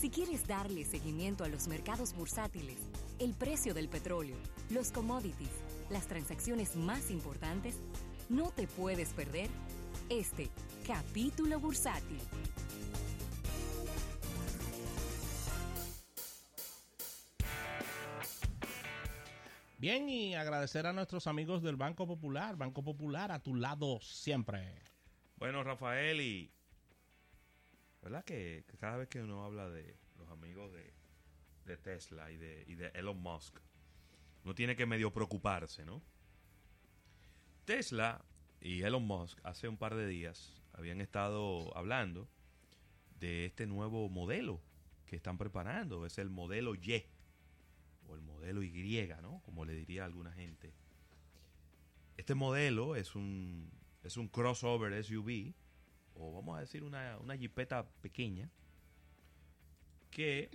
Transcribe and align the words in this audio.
Si 0.00 0.08
quieres 0.08 0.46
darle 0.46 0.86
seguimiento 0.86 1.44
a 1.44 1.48
los 1.48 1.68
mercados 1.68 2.14
bursátiles, 2.14 2.78
el 3.18 3.34
precio 3.34 3.74
del 3.74 3.90
petróleo, 3.90 4.38
los 4.70 4.92
commodities, 4.92 5.50
las 5.90 6.06
transacciones 6.06 6.74
más 6.74 7.10
importantes, 7.10 7.76
no 8.30 8.48
te 8.50 8.66
puedes 8.66 9.10
perder 9.10 9.50
este 10.08 10.48
capítulo 10.86 11.60
bursátil. 11.60 12.18
Bien, 19.76 20.08
y 20.08 20.34
agradecer 20.34 20.86
a 20.86 20.94
nuestros 20.94 21.26
amigos 21.26 21.62
del 21.62 21.76
Banco 21.76 22.06
Popular. 22.06 22.56
Banco 22.56 22.82
Popular 22.82 23.32
a 23.32 23.42
tu 23.42 23.54
lado 23.54 24.00
siempre. 24.00 24.82
Bueno, 25.36 25.62
Rafael, 25.62 26.22
y. 26.22 26.50
¿Verdad 28.02 28.24
que, 28.24 28.64
cada 28.78 28.96
vez 28.96 29.08
que 29.08 29.22
uno 29.22 29.44
habla 29.44 29.68
de 29.68 29.96
los 30.18 30.28
amigos 30.30 30.72
de, 30.72 30.92
Tesla 31.76 32.30
y 32.32 32.36
de, 32.36 32.90
Elon 32.94 33.20
Musk, 33.20 33.56
uno 34.42 34.54
tiene 34.56 34.74
que 34.74 34.86
medio 34.86 35.12
preocuparse, 35.12 35.84
¿no? 35.84 36.02
Tesla 37.64 38.24
y 38.60 38.82
Elon 38.82 39.06
Musk 39.06 39.38
hace 39.44 39.68
un 39.68 39.76
par 39.76 39.94
de 39.94 40.08
días 40.08 40.60
habían 40.72 41.00
estado 41.00 41.76
hablando 41.76 42.28
de 43.20 43.46
este 43.46 43.66
nuevo 43.66 44.08
modelo 44.08 44.60
que 45.06 45.16
están 45.16 45.38
preparando. 45.38 46.06
Es 46.06 46.18
el 46.18 46.30
modelo 46.30 46.74
Y 46.74 47.04
o 48.08 48.14
el 48.14 48.22
modelo 48.22 48.62
Y, 48.62 49.08
¿no? 49.22 49.42
Como 49.44 49.64
le 49.64 49.74
diría 49.74 50.04
alguna 50.04 50.32
gente. 50.32 50.72
Este 52.16 52.34
modelo 52.34 52.96
es 52.96 53.14
un, 53.14 53.70
es 54.02 54.16
un 54.16 54.28
crossover 54.28 55.04
SUV, 55.04 55.54
o 56.20 56.32
vamos 56.32 56.56
a 56.56 56.60
decir 56.60 56.84
una, 56.84 57.18
una 57.18 57.36
jipeta 57.36 57.88
pequeña, 58.02 58.50
que 60.10 60.50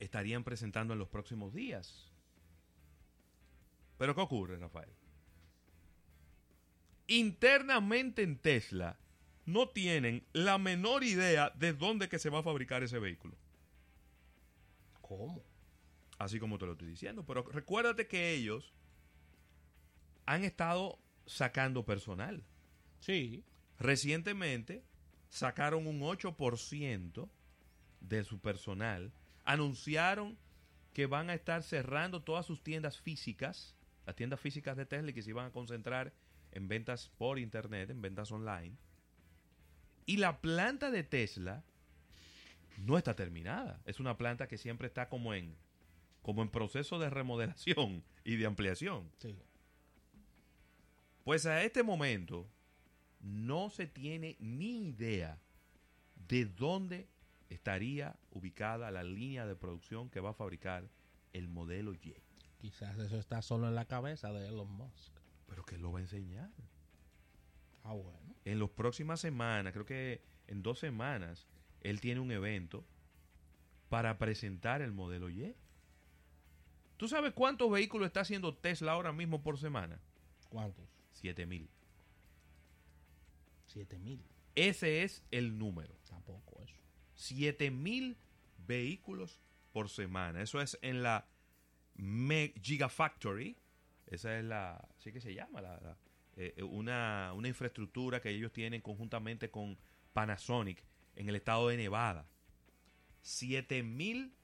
estarían 0.00 0.42
presentando 0.42 0.92
en 0.92 0.98
los 0.98 1.08
próximos 1.08 1.54
días. 1.54 2.10
Pero 3.98 4.14
¿qué 4.14 4.20
ocurre, 4.20 4.58
Rafael? 4.58 4.90
Internamente 7.06 8.22
en 8.22 8.38
Tesla 8.38 8.98
no 9.44 9.68
tienen 9.68 10.26
la 10.32 10.58
menor 10.58 11.04
idea 11.04 11.50
de 11.50 11.72
dónde 11.72 12.08
que 12.08 12.18
se 12.18 12.30
va 12.30 12.40
a 12.40 12.42
fabricar 12.42 12.82
ese 12.82 12.98
vehículo. 12.98 13.36
¿Cómo? 15.00 15.42
Así 16.18 16.38
como 16.38 16.58
te 16.58 16.66
lo 16.66 16.72
estoy 16.72 16.88
diciendo. 16.88 17.24
Pero 17.26 17.42
recuérdate 17.42 18.06
que 18.06 18.32
ellos 18.32 18.72
han 20.26 20.44
estado 20.44 20.98
sacando 21.26 21.84
personal. 21.84 22.44
Sí. 23.00 23.44
Recientemente 23.82 24.84
sacaron 25.28 25.88
un 25.88 26.02
8% 26.02 27.28
de 28.00 28.22
su 28.22 28.38
personal. 28.38 29.12
Anunciaron 29.44 30.38
que 30.92 31.06
van 31.06 31.30
a 31.30 31.34
estar 31.34 31.64
cerrando 31.64 32.22
todas 32.22 32.46
sus 32.46 32.62
tiendas 32.62 33.00
físicas, 33.00 33.74
las 34.06 34.14
tiendas 34.14 34.38
físicas 34.38 34.76
de 34.76 34.86
Tesla, 34.86 35.10
y 35.10 35.14
que 35.14 35.22
se 35.22 35.30
iban 35.30 35.46
a 35.46 35.50
concentrar 35.50 36.12
en 36.52 36.68
ventas 36.68 37.10
por 37.18 37.40
internet, 37.40 37.90
en 37.90 38.00
ventas 38.00 38.30
online. 38.30 38.76
Y 40.06 40.18
la 40.18 40.40
planta 40.40 40.92
de 40.92 41.02
Tesla 41.02 41.64
no 42.78 42.96
está 42.96 43.16
terminada. 43.16 43.80
Es 43.84 43.98
una 43.98 44.16
planta 44.16 44.46
que 44.46 44.58
siempre 44.58 44.86
está 44.86 45.08
como 45.08 45.34
en, 45.34 45.56
como 46.22 46.42
en 46.42 46.50
proceso 46.50 47.00
de 47.00 47.10
remodelación 47.10 48.04
y 48.22 48.36
de 48.36 48.46
ampliación. 48.46 49.10
Sí. 49.18 49.34
Pues 51.24 51.46
a 51.46 51.64
este 51.64 51.82
momento 51.82 52.48
no 53.22 53.70
se 53.70 53.86
tiene 53.86 54.36
ni 54.40 54.88
idea 54.88 55.38
de 56.28 56.44
dónde 56.44 57.08
estaría 57.48 58.16
ubicada 58.30 58.90
la 58.90 59.04
línea 59.04 59.46
de 59.46 59.56
producción 59.56 60.10
que 60.10 60.20
va 60.20 60.30
a 60.30 60.34
fabricar 60.34 60.88
el 61.32 61.48
modelo 61.48 61.94
Y. 61.94 62.14
Quizás 62.58 62.98
eso 62.98 63.18
está 63.18 63.42
solo 63.42 63.68
en 63.68 63.74
la 63.74 63.86
cabeza 63.86 64.32
de 64.32 64.48
Elon 64.48 64.70
Musk. 64.72 65.12
Pero 65.46 65.64
que 65.64 65.78
lo 65.78 65.92
va 65.92 65.98
a 65.98 66.02
enseñar. 66.02 66.50
Ah, 67.84 67.92
bueno. 67.92 68.36
En 68.44 68.58
las 68.58 68.70
próximas 68.70 69.20
semanas, 69.20 69.72
creo 69.72 69.84
que 69.84 70.22
en 70.46 70.62
dos 70.62 70.78
semanas, 70.78 71.46
él 71.80 72.00
tiene 72.00 72.20
un 72.20 72.30
evento 72.30 72.84
para 73.88 74.18
presentar 74.18 74.82
el 74.82 74.92
modelo 74.92 75.28
Y. 75.28 75.54
¿Tú 76.96 77.08
sabes 77.08 77.32
cuántos 77.32 77.70
vehículos 77.70 78.06
está 78.06 78.20
haciendo 78.20 78.54
Tesla 78.54 78.92
ahora 78.92 79.12
mismo 79.12 79.42
por 79.42 79.58
semana? 79.58 80.00
¿Cuántos? 80.48 80.84
7000. 81.12 81.46
mil. 81.60 81.70
7000. 83.72 84.22
Ese 84.54 85.02
es 85.02 85.22
el 85.30 85.58
número. 85.58 85.94
Tampoco 86.08 86.62
eso. 86.62 86.76
7000 87.14 88.16
vehículos 88.66 89.40
por 89.72 89.88
semana. 89.88 90.42
Eso 90.42 90.60
es 90.60 90.78
en 90.82 91.02
la 91.02 91.26
Me 91.94 92.54
Gigafactory. 92.62 93.56
Esa 94.06 94.38
es 94.38 94.44
la. 94.44 94.88
¿Sí 94.98 95.12
que 95.12 95.20
se 95.20 95.34
llama? 95.34 95.60
La, 95.60 95.96
eh, 96.36 96.62
una, 96.62 97.32
una 97.34 97.48
infraestructura 97.48 98.20
que 98.20 98.30
ellos 98.30 98.52
tienen 98.52 98.80
conjuntamente 98.80 99.50
con 99.50 99.78
Panasonic 100.12 100.84
en 101.16 101.28
el 101.28 101.36
estado 101.36 101.68
de 101.68 101.76
Nevada. 101.76 102.26
7000 103.22 104.34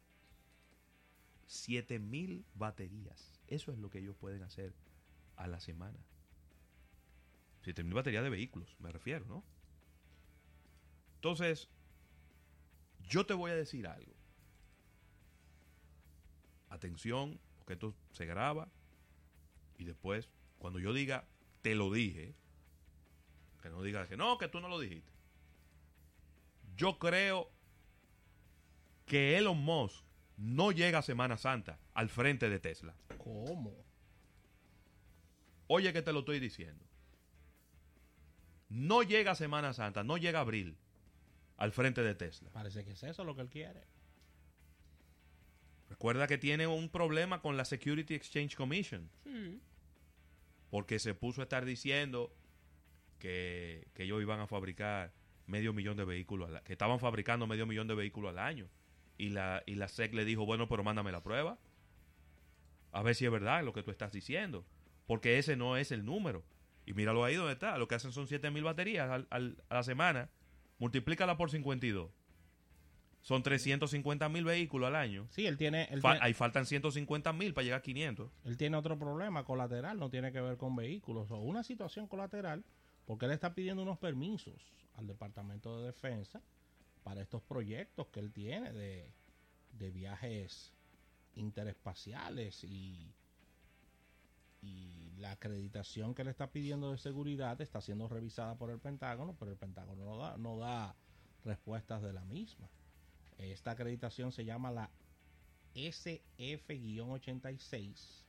7000 1.49 2.45
baterías. 2.55 3.33
Eso 3.47 3.73
es 3.73 3.79
lo 3.79 3.91
que 3.91 3.99
ellos 3.99 4.17
pueden 4.17 4.43
hacer 4.43 4.75
a 5.37 5.47
la 5.49 5.61
semana. 5.61 5.99
7000 7.69 7.95
baterías 7.95 8.25
de 8.25 8.31
vehículos, 8.31 8.75
me 8.79 8.91
refiero, 8.91 9.27
¿no? 9.27 9.45
Entonces, 11.17 11.69
yo 13.07 13.27
te 13.27 13.35
voy 13.35 13.51
a 13.51 13.57
decir 13.57 13.87
algo. 13.87 14.15
Atención, 16.71 17.39
porque 17.59 17.75
esto 17.75 17.95
se 18.13 18.25
graba 18.25 18.71
y 19.77 19.85
después, 19.85 20.31
cuando 20.59 20.79
yo 20.79 20.95
diga, 20.95 21.29
te 21.61 21.75
lo 21.75 21.93
dije, 21.93 22.35
que 23.61 23.69
no 23.69 23.83
digas 23.83 24.09
que 24.09 24.17
no, 24.17 24.39
que 24.39 24.49
tú 24.49 24.61
no 24.61 24.69
lo 24.69 24.81
dijiste. 24.81 25.13
Yo 26.75 26.99
creo 26.99 27.51
que 29.05 29.37
Elon 29.37 29.59
Musk 29.59 30.05
no 30.39 30.73
llega 30.73 31.01
a 31.01 31.03
Semana 31.03 31.37
Santa 31.37 31.79
al 31.93 32.09
frente 32.09 32.49
de 32.49 32.61
Tesla. 32.61 32.95
¿Cómo? 33.19 33.75
Oye 35.67 35.93
que 35.93 36.01
te 36.01 36.15
lo 36.15 36.21
estoy 36.21 36.41
diciendo. 36.41 36.88
No 38.69 39.03
llega 39.03 39.35
Semana 39.35 39.73
Santa, 39.73 40.05
no 40.05 40.17
llega 40.19 40.41
abril 40.41 40.77
al 41.57 41.73
frente 41.73 42.03
de 42.03 42.15
Tesla. 42.15 42.51
Parece 42.53 42.85
que 42.85 42.93
es 42.93 43.03
eso 43.03 43.25
lo 43.25 43.35
que 43.35 43.43
él 43.43 43.49
quiere. 43.49 43.83
Recuerda 45.89 46.27
que 46.27 46.39
tiene 46.39 46.67
un 46.67 46.89
problema 46.91 47.41
con 47.41 47.57
la 47.57 47.65
Security 47.65 48.15
Exchange 48.15 48.55
Commission. 48.57 49.09
Sí. 49.25 49.61
Porque 50.71 50.99
se 50.99 51.15
puso 51.15 51.41
a 51.41 51.45
estar 51.45 51.65
diciendo 51.65 52.31
que, 53.19 53.89
que 53.95 54.03
ellos 54.05 54.21
iban 54.21 54.39
a 54.41 54.47
fabricar 54.47 55.13
medio 55.47 55.73
millón 55.73 55.97
de 55.97 56.05
vehículos, 56.05 56.51
al, 56.51 56.57
a- 56.57 56.63
que 56.65 56.73
estaban 56.75 57.01
fabricando 57.01 57.47
medio 57.47 57.65
millón 57.67 57.89
de 57.89 57.95
vehículos 57.95 58.31
al 58.31 58.39
año. 58.39 58.69
Y 59.17 59.31
la, 59.31 59.63
y 59.67 59.77
la 59.77 59.89
SEC 59.89 60.13
le 60.13 60.25
dijo, 60.27 60.45
bueno, 60.45 60.69
pero 60.69 60.85
mándame 60.85 61.11
la 61.11 61.23
prueba. 61.23 61.59
A 62.93 63.03
ver 63.03 63.15
si 63.15 63.25
es 63.25 63.31
verdad 63.33 63.65
lo 63.65 63.73
que 63.73 63.83
tú 63.83 63.91
estás 63.91 64.13
diciendo. 64.13 64.65
Porque 65.07 65.39
ese 65.39 65.57
no 65.57 65.79
es 65.79 65.91
el 65.91 66.05
número. 66.05 66.45
Y 66.89 66.95
míralo 66.95 67.23
ahí 67.23 67.35
donde 67.35 67.53
está. 67.53 67.77
Lo 67.77 67.87
que 67.87 67.97
hacen 67.97 68.13
son 68.13 68.27
7000 68.27 68.65
baterías 68.65 69.11
al- 69.11 69.27
al- 69.29 69.63
a 69.69 69.75
la 69.75 69.83
semana. 69.83 70.31
Multiplícala 70.79 71.37
por 71.37 71.51
52. 71.51 72.11
Son 73.21 73.43
350 73.43 74.29
mil 74.31 74.45
vehículos 74.45 74.87
al 74.89 74.97
año. 74.97 75.27
Sí, 75.31 75.47
él 75.47 75.59
tiene, 75.59 75.87
él, 75.91 76.01
Fa- 76.01 76.13
tiene, 76.13 76.25
ahí 76.25 76.33
faltan 76.33 76.65
150 76.65 77.33
mil 77.35 77.53
para 77.53 77.65
llegar 77.65 77.81
a 77.81 77.83
500. 77.83 78.31
él 78.45 78.57
tiene 78.57 78.77
otro 78.79 78.99
problema 78.99 79.45
colateral, 79.45 79.99
no 79.99 80.09
tiene 80.09 80.33
que 80.33 80.41
ver 80.41 80.57
con 80.57 80.75
vehículos, 80.77 81.31
o 81.31 81.37
una 81.37 81.63
situación 81.63 82.07
colateral, 82.07 82.65
porque 83.05 83.27
él 83.27 83.33
está 83.33 83.55
pidiendo 83.55 83.83
unos 83.83 83.99
permisos 83.99 84.73
al 84.97 85.07
Departamento 85.07 85.79
de 85.81 85.87
Defensa 85.89 86.41
para 87.03 87.21
estos 87.21 87.43
proyectos 87.43 88.07
que 88.09 88.21
él 88.21 88.33
tiene 88.33 88.73
de, 88.73 89.13
de 89.73 89.91
viajes 89.91 90.73
interespaciales 91.35 92.65
y, 92.65 93.13
y 94.61 95.13
la 95.17 95.33
acreditación 95.33 96.15
que 96.15 96.25
le 96.25 96.31
está 96.31 96.51
pidiendo 96.51 96.91
de 96.91 96.99
seguridad 96.99 97.59
está 97.61 97.81
siendo 97.81 98.09
revisada 98.09 98.57
por 98.57 98.71
el 98.71 98.79
Pentágono, 98.79 99.35
pero 99.39 99.51
el 99.51 99.57
Pentágono 99.57 100.05
no 100.05 100.19
da, 100.19 100.37
no 100.37 100.59
da 100.59 100.95
respuestas 101.45 102.03
de 102.03 102.13
la 102.13 102.25
misma. 102.25 102.69
Esta 103.39 103.73
acreditación 103.73 104.33
se 104.33 104.45
llama 104.45 104.71
la 104.71 104.91
SF-86 105.75 108.25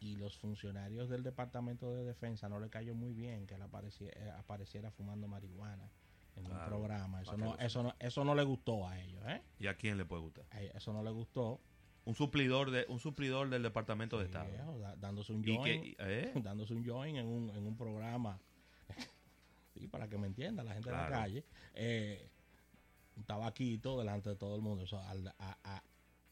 y 0.00 0.16
los 0.16 0.36
funcionarios 0.36 1.08
del 1.08 1.22
Departamento 1.22 1.94
de 1.94 2.04
Defensa 2.04 2.48
no 2.48 2.60
le 2.60 2.68
cayó 2.68 2.94
muy 2.94 3.14
bien 3.14 3.46
que 3.46 3.54
él 3.54 3.62
eh, 3.62 4.32
apareciera 4.36 4.90
fumando 4.90 5.28
marihuana 5.28 5.90
en 6.34 6.50
un 6.50 6.58
programa. 6.64 7.22
Eso 7.22 7.36
no, 7.36 7.56
eso, 7.58 7.82
no, 7.82 7.94
eso 7.98 8.24
no 8.24 8.34
le 8.34 8.42
gustó 8.42 8.86
a 8.86 9.00
ellos, 9.00 9.22
¿eh? 9.26 9.42
¿Y 9.58 9.68
a 9.68 9.76
quién 9.76 9.96
le 9.96 10.04
puede 10.04 10.22
gustar? 10.22 10.44
Ellos 10.52 10.74
Eso 10.74 10.92
no 10.92 11.02
le 11.02 11.10
gustó. 11.10 11.60
Un 12.06 12.14
suplidor, 12.14 12.70
de, 12.70 12.86
un 12.88 12.98
suplidor 13.00 13.50
del 13.50 13.62
Departamento 13.62 14.18
de 14.18 14.24
Estado. 14.26 14.48
viejo, 14.48 14.78
da- 14.78 14.96
dándose 14.96 15.32
un 15.32 15.46
¿Y 15.46 15.54
join, 15.56 15.94
eh? 15.98 16.32
dándose 16.42 16.72
un 16.72 16.84
join 16.86 17.16
en 17.16 17.26
un, 17.26 17.50
en 17.50 17.66
un 17.66 17.76
programa. 17.76 18.40
sí, 19.74 19.86
para 19.88 20.08
que 20.08 20.16
me 20.16 20.26
entienda 20.28 20.62
la 20.64 20.72
gente 20.72 20.88
de 20.88 20.96
la 20.96 21.08
calle. 21.10 21.44
Eh, 21.74 22.30
tabaquito 23.26 23.98
delante 23.98 24.30
de 24.30 24.36
todo 24.36 24.54
el 24.56 24.62
mundo. 24.62 24.84
O 24.84 24.86
sea, 24.86 25.08
al- 25.10 25.34
a, 25.38 25.58
a- 25.64 25.82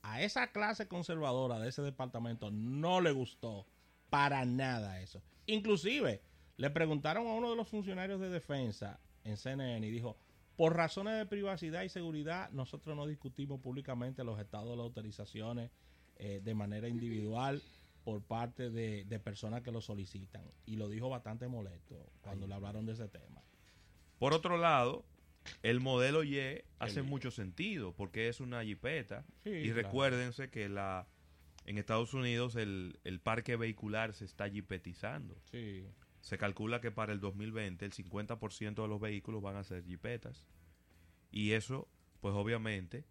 a 0.03 0.23
esa 0.23 0.53
clase 0.53 0.87
conservadora 0.87 1.59
de 1.59 1.69
ese 1.71 1.83
departamento 1.83 2.51
no 2.51 3.01
le 3.01 3.11
gustó 3.11 3.67
para 4.11 4.45
nada 4.45 5.01
eso. 5.01 5.23
Inclusive, 5.47 6.21
le 6.57 6.71
preguntaron 6.71 7.27
a 7.27 7.33
uno 7.33 7.51
de 7.51 7.57
los 7.57 7.69
funcionarios 7.69 8.21
de 8.21 8.29
defensa 8.29 9.01
en 9.25 9.37
CNN 9.39 9.85
y 9.87 9.91
dijo, 9.91 10.17
por 10.57 10.77
razones 10.77 11.19
de 11.19 11.27
privacidad 11.27 11.83
y 11.83 11.89
seguridad, 11.89 12.51
nosotros 12.51 12.97
no 12.97 13.07
discutimos 13.07 13.61
públicamente 13.61 14.25
los 14.25 14.39
estados 14.39 14.71
de 14.71 14.77
las 14.77 14.85
autorizaciones 14.85 15.71
eh, 16.17 16.41
de 16.43 16.55
manera 16.55 16.89
individual 16.89 17.61
por 18.05 18.23
parte 18.23 18.71
de, 18.71 19.05
de 19.05 19.19
personas 19.19 19.63
que 19.63 19.73
lo 19.73 19.81
solicitan. 19.81 20.45
Y 20.67 20.77
lo 20.77 20.89
dijo 20.89 21.09
bastante 21.09 21.49
molesto 21.49 22.13
cuando 22.21 22.47
le 22.47 22.55
hablaron 22.55 22.87
de 22.87 22.93
ese 22.93 23.09
tema. 23.09 23.43
Por 24.19 24.33
otro 24.33 24.57
lado, 24.57 25.05
el 25.63 25.81
modelo 25.81 26.23
Y 26.23 26.39
hace 26.79 27.03
mucho 27.03 27.31
sentido 27.31 27.93
porque 27.93 28.29
es 28.29 28.41
una 28.41 28.63
jipeta. 28.63 29.25
Sí, 29.43 29.51
y 29.51 29.65
claro. 29.65 29.83
recuérdense 29.83 30.51
que 30.51 30.69
la 30.69 31.09
en 31.67 31.79
Estados 31.79 32.13
Unidos 32.13 32.57
el, 32.57 33.01
el 33.05 33.21
parque 33.21 33.57
vehicular 33.57 34.13
se 34.13 34.25
está 34.25 34.49
jipetizando. 34.49 35.37
Sí. 35.51 35.87
Se 36.25 36.39
calcula 36.39 36.81
que 36.81 36.91
para 36.91 37.13
el 37.13 37.21
2020 37.21 37.85
el 37.85 37.93
50% 37.93 38.83
de 38.83 38.89
los 38.89 39.01
vehículos 39.01 39.43
van 39.43 39.57
a 39.57 39.63
ser 39.65 39.85
jipetas. 39.85 40.49
Y 41.31 41.53
eso, 41.53 41.87
pues 42.21 42.35
obviamente, 42.35 43.05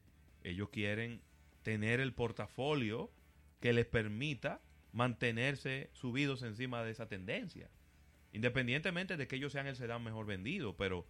ellos 0.44 0.70
quieren 0.70 1.22
tener 1.62 2.00
el 2.00 2.14
portafolio 2.14 3.12
que 3.60 3.72
les 3.72 3.86
permita 3.86 4.62
mantenerse 4.94 5.90
subidos 5.94 6.42
encima 6.44 6.84
de 6.84 6.92
esa 6.92 7.08
tendencia. 7.08 7.70
Independientemente 8.32 9.16
de 9.16 9.28
que 9.28 9.36
ellos 9.36 9.52
sean 9.52 9.68
el 9.68 9.76
sedán 9.76 10.04
mejor 10.04 10.26
vendido, 10.26 10.76
pero 10.76 11.06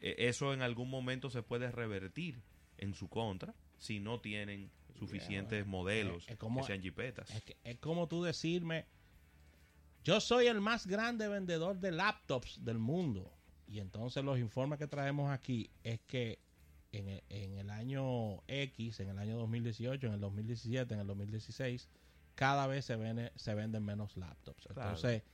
eh, 0.00 0.14
eso 0.18 0.54
en 0.54 0.62
algún 0.62 0.88
momento 0.88 1.28
se 1.30 1.42
puede 1.42 1.70
revertir 1.70 2.40
en 2.78 2.94
su 2.94 3.08
contra 3.08 3.54
si 3.76 4.00
no 4.00 4.20
tienen 4.20 4.70
suficientes 4.98 5.64
bueno, 5.64 5.70
modelos 5.78 6.24
es- 6.24 6.30
es 6.32 6.36
como- 6.38 6.60
que 6.62 6.66
sean 6.68 6.80
jipetas. 6.80 7.30
Es, 7.30 7.42
que- 7.42 7.56
es 7.64 7.76
como 7.78 8.08
tú 8.08 8.22
decirme, 8.22 8.86
yo 10.08 10.20
soy 10.20 10.46
el 10.46 10.62
más 10.62 10.86
grande 10.86 11.28
vendedor 11.28 11.78
de 11.80 11.92
laptops 11.92 12.64
del 12.64 12.78
mundo. 12.78 13.30
Y 13.66 13.78
entonces 13.78 14.24
los 14.24 14.38
informes 14.38 14.78
que 14.78 14.86
traemos 14.86 15.30
aquí 15.30 15.70
es 15.84 16.00
que 16.06 16.38
en 16.92 17.08
el, 17.08 17.22
en 17.28 17.52
el 17.58 17.68
año 17.68 18.42
X, 18.46 19.00
en 19.00 19.10
el 19.10 19.18
año 19.18 19.36
2018, 19.36 20.06
en 20.06 20.14
el 20.14 20.20
2017, 20.20 20.94
en 20.94 21.00
el 21.00 21.06
2016, 21.06 21.90
cada 22.34 22.66
vez 22.66 22.86
se, 22.86 22.96
vende, 22.96 23.32
se 23.36 23.54
venden 23.54 23.84
menos 23.84 24.16
laptops. 24.16 24.68
Claro. 24.72 24.88
Entonces, 24.88 25.24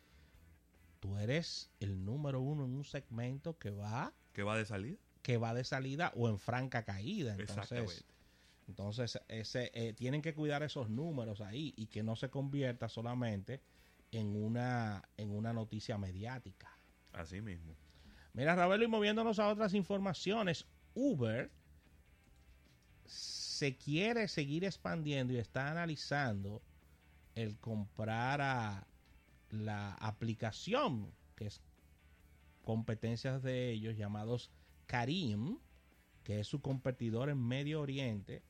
tú 0.98 1.18
eres 1.18 1.70
el 1.78 2.04
número 2.04 2.40
uno 2.40 2.64
en 2.64 2.74
un 2.74 2.84
segmento 2.84 3.56
que 3.56 3.70
va 3.70 4.12
¿Qué 4.32 4.42
va 4.42 4.58
de 4.58 4.64
salida? 4.64 4.98
que 5.22 5.36
va 5.36 5.54
de 5.54 5.62
salida 5.62 6.12
o 6.16 6.28
en 6.28 6.40
franca 6.40 6.82
caída. 6.82 7.36
Entonces, 7.38 7.78
Exactamente. 7.78 8.04
entonces 8.66 9.20
ese, 9.28 9.70
eh, 9.72 9.92
tienen 9.92 10.20
que 10.20 10.34
cuidar 10.34 10.64
esos 10.64 10.90
números 10.90 11.40
ahí 11.42 11.72
y 11.76 11.86
que 11.86 12.02
no 12.02 12.16
se 12.16 12.28
convierta 12.28 12.88
solamente 12.88 13.60
en 14.14 14.36
una, 14.36 15.02
en 15.16 15.30
una 15.30 15.52
noticia 15.52 15.98
mediática. 15.98 16.78
Así 17.12 17.40
mismo. 17.40 17.76
Mira, 18.32 18.54
Ravelo, 18.54 18.84
y 18.84 18.88
moviéndonos 18.88 19.38
a 19.38 19.48
otras 19.48 19.74
informaciones, 19.74 20.66
Uber 20.94 21.50
se 23.06 23.76
quiere 23.76 24.28
seguir 24.28 24.64
expandiendo 24.64 25.32
y 25.32 25.36
está 25.36 25.70
analizando 25.70 26.62
el 27.34 27.58
comprar 27.58 28.40
a 28.40 28.86
la 29.50 29.94
aplicación 29.94 31.12
que 31.36 31.46
es 31.46 31.60
competencias 32.62 33.42
de 33.42 33.70
ellos 33.70 33.96
llamados 33.96 34.50
Karim, 34.86 35.58
que 36.22 36.40
es 36.40 36.46
su 36.46 36.60
competidor 36.60 37.28
en 37.28 37.38
Medio 37.38 37.80
Oriente, 37.80 38.42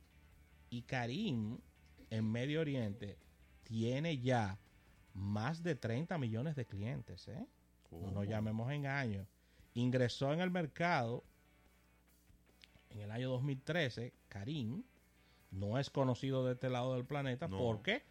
y 0.71 0.83
Karim 0.83 1.59
en 2.11 2.31
Medio 2.31 2.61
Oriente 2.61 3.19
tiene 3.65 4.19
ya 4.19 4.59
más 5.15 5.63
de 5.63 5.75
30 5.75 6.19
millones 6.19 6.57
de 6.57 6.67
clientes, 6.67 7.29
¿eh? 7.29 7.47
No 7.91 8.11
nos 8.11 8.27
llamemos 8.29 8.71
engaño. 8.73 9.27
Ingresó 9.75 10.33
en 10.33 10.41
el 10.41 10.51
mercado 10.51 11.23
en 12.91 13.01
el 13.01 13.11
año 13.11 13.31
2013, 13.31 14.13
Karim, 14.29 14.83
no 15.51 15.79
es 15.79 15.91
conocido 15.91 16.45
de 16.47 16.53
este 16.55 16.71
lado 16.71 16.95
del 16.95 17.05
planeta 17.05 17.49
No. 17.49 17.59
porque 17.59 18.03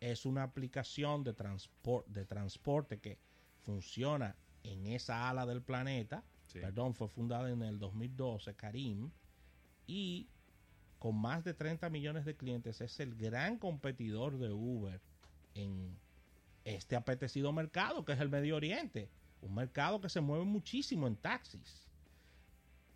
es 0.00 0.26
una 0.26 0.42
aplicación 0.44 1.24
de, 1.24 1.34
transpor- 1.36 2.04
de 2.06 2.24
transporte 2.24 2.98
que 2.98 3.18
funciona 3.64 4.36
en 4.64 4.86
esa 4.86 5.28
ala 5.28 5.46
del 5.46 5.62
planeta. 5.62 6.22
Sí. 6.46 6.60
Perdón, 6.60 6.94
fue 6.94 7.08
fundada 7.08 7.50
en 7.50 7.62
el 7.62 7.78
2012, 7.78 8.54
Karim, 8.54 9.10
y 9.86 10.28
con 10.98 11.16
más 11.16 11.44
de 11.44 11.54
30 11.54 11.90
millones 11.90 12.24
de 12.24 12.36
clientes 12.36 12.80
es 12.80 12.98
el 13.00 13.14
gran 13.14 13.58
competidor 13.58 14.38
de 14.38 14.50
Uber 14.52 15.00
en 15.54 15.96
este 16.76 16.96
apetecido 16.96 17.52
mercado 17.52 18.04
que 18.04 18.12
es 18.12 18.20
el 18.20 18.28
Medio 18.28 18.56
Oriente. 18.56 19.08
Un 19.40 19.54
mercado 19.54 20.00
que 20.00 20.08
se 20.08 20.20
mueve 20.20 20.44
muchísimo 20.44 21.06
en 21.06 21.16
taxis. 21.16 21.86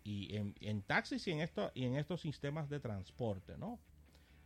Y 0.03 0.35
en, 0.35 0.55
en 0.59 0.81
taxis 0.81 1.25
y 1.27 1.31
en, 1.31 1.39
esto, 1.39 1.71
y 1.73 1.85
en 1.85 1.95
estos 1.95 2.21
sistemas 2.21 2.69
de 2.69 2.79
transporte, 2.79 3.57
¿no? 3.57 3.79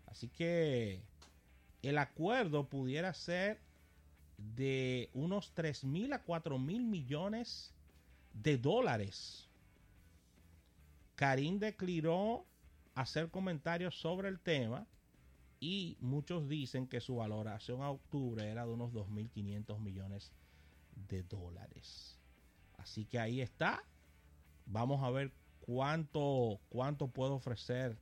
Así 0.05 0.29
que 0.29 1.01
el 1.81 1.97
acuerdo 1.97 2.67
pudiera 2.67 3.13
ser 3.13 3.59
de 4.37 5.09
unos 5.13 5.51
3 5.53 5.83
mil 5.83 6.13
a 6.13 6.21
4 6.21 6.59
mil 6.59 6.83
millones 6.83 7.73
de 8.33 8.57
dólares. 8.57 9.47
Karim 11.15 11.57
declinó 11.57 12.45
hacer 12.93 13.29
comentarios 13.29 13.99
sobre 13.99 14.29
el 14.29 14.39
tema 14.39 14.85
y 15.59 15.97
muchos 15.99 16.47
dicen 16.47 16.87
que 16.87 17.01
su 17.01 17.15
valoración 17.15 17.81
a 17.81 17.89
octubre 17.89 18.47
era 18.49 18.65
de 18.65 18.71
unos 18.73 18.91
2.500 18.93 19.79
millones 19.79 20.31
de 21.09 21.23
dólares. 21.23 22.17
Así 22.77 23.05
que 23.05 23.19
ahí 23.19 23.41
está. 23.41 23.83
Vamos 24.65 25.03
a 25.03 25.09
ver 25.09 25.31
cuánto, 25.61 26.59
cuánto 26.69 27.07
puede 27.07 27.31
ofrecer 27.31 27.97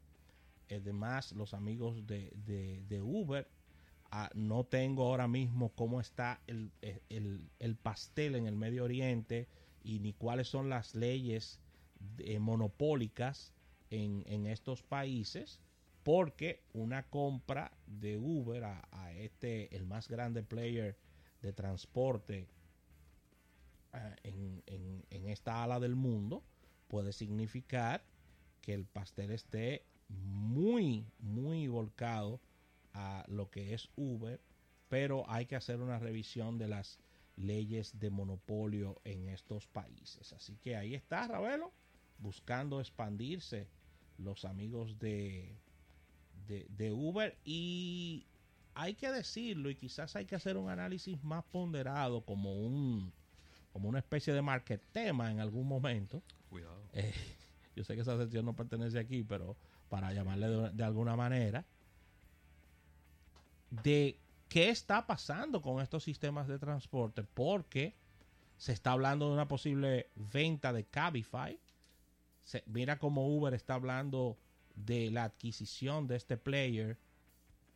además 0.70 1.32
los 1.34 1.54
amigos 1.54 2.06
de, 2.08 2.32
de- 2.46 2.84
de 2.90 3.02
Uber. 3.02 3.48
Ah, 4.12 4.30
no 4.34 4.64
tengo 4.64 5.04
ahora 5.06 5.28
mismo 5.28 5.70
cómo 5.76 6.00
está 6.02 6.42
el, 6.48 6.72
el- 7.10 7.50
el 7.60 7.76
pastel 7.76 8.36
en 8.36 8.48
el 8.48 8.56
Medio 8.56 8.84
Oriente 8.84 9.48
y 9.84 10.00
ni 10.00 10.14
cuáles 10.14 10.48
son 10.48 10.70
las 10.70 10.96
leyes 10.96 11.60
eh, 12.20 12.40
monopólicas 12.40 13.54
en, 13.92 14.24
en 14.28 14.48
estos 14.48 14.82
países 14.84 15.60
porque 16.06 16.64
una 16.74 17.04
compra 17.10 17.74
de 17.88 18.18
Uber 18.18 18.64
a, 18.66 19.14
este 19.18 19.76
el 19.76 19.86
más 19.88 20.08
grande 20.10 20.44
player 20.44 20.98
de 21.42 21.54
transporte 21.54 22.48
ah, 23.94 24.16
en, 24.24 24.64
en- 24.68 25.06
en 25.10 25.30
esta 25.30 25.64
ala 25.64 25.80
del 25.80 25.96
mundo 25.96 26.44
puede 26.88 27.14
significar 27.14 28.04
que 28.62 28.74
el 28.74 28.86
pastel 28.86 29.32
esté 29.32 29.86
muy 30.10 31.06
muy 31.20 31.68
volcado 31.68 32.42
a 32.94 33.26
lo 33.28 33.50
que 33.50 33.74
es 33.74 33.90
Uber 33.96 34.42
pero 34.90 35.30
hay 35.30 35.46
que 35.48 35.56
hacer 35.56 35.80
una 35.82 36.00
revisión 36.00 36.58
de 36.58 36.68
las 36.68 37.00
leyes 37.38 38.00
de 38.00 38.10
monopolio 38.12 39.02
en 39.04 39.28
estos 39.30 39.68
países. 39.68 40.32
Así 40.34 40.58
que 40.58 40.78
ahí 40.78 40.94
está 40.96 41.28
Ravelo 41.28 41.74
buscando 42.20 42.80
expandirse 42.80 43.68
los 44.18 44.46
amigos 44.46 45.00
de, 45.00 45.60
de, 46.48 46.66
de 46.70 46.92
Uber. 46.92 47.38
Y 47.44 48.26
hay 48.74 48.94
que 48.96 49.12
decirlo 49.12 49.70
y 49.70 49.76
quizás 49.76 50.16
hay 50.16 50.26
que 50.26 50.36
hacer 50.36 50.58
un 50.58 50.70
análisis 50.70 51.24
más 51.24 51.44
ponderado 51.46 52.22
como 52.26 52.54
un 52.54 53.12
como 53.72 53.90
una 53.90 54.00
especie 54.00 54.34
de 54.34 54.42
market 54.42 54.82
tema 54.94 55.30
en 55.32 55.40
algún 55.42 55.68
momento. 55.68 56.22
Cuidado. 56.50 56.82
eh, 56.94 57.14
yo 57.76 57.84
sé 57.84 57.96
que 57.96 58.02
esa 58.02 58.18
sección 58.18 58.46
no 58.46 58.56
pertenece 58.56 58.98
aquí 59.00 59.24
pero 59.24 59.58
para 59.90 60.14
llamarle 60.14 60.48
de, 60.48 60.70
de 60.72 60.84
alguna 60.84 61.16
manera 61.16 61.66
de 63.70 64.18
qué 64.48 64.70
está 64.70 65.06
pasando 65.06 65.62
con 65.62 65.82
estos 65.82 66.04
sistemas 66.04 66.48
de 66.48 66.60
transporte 66.60 67.24
porque 67.24 67.96
se 68.58 68.72
está 68.72 68.92
hablando 68.94 69.28
de 69.28 69.34
una 69.34 69.48
posible 69.48 70.10
venta 70.16 70.72
de 70.72 70.86
Cabify. 70.86 71.60
Se- 72.46 72.64
mira 72.68 72.98
cómo 73.00 73.28
Uber 73.28 73.54
está 73.54 73.74
hablando 73.74 74.38
de 74.76 75.12
la 75.12 75.24
adquisición 75.24 76.08
de 76.08 76.16
este 76.18 76.38
player. 76.38 76.98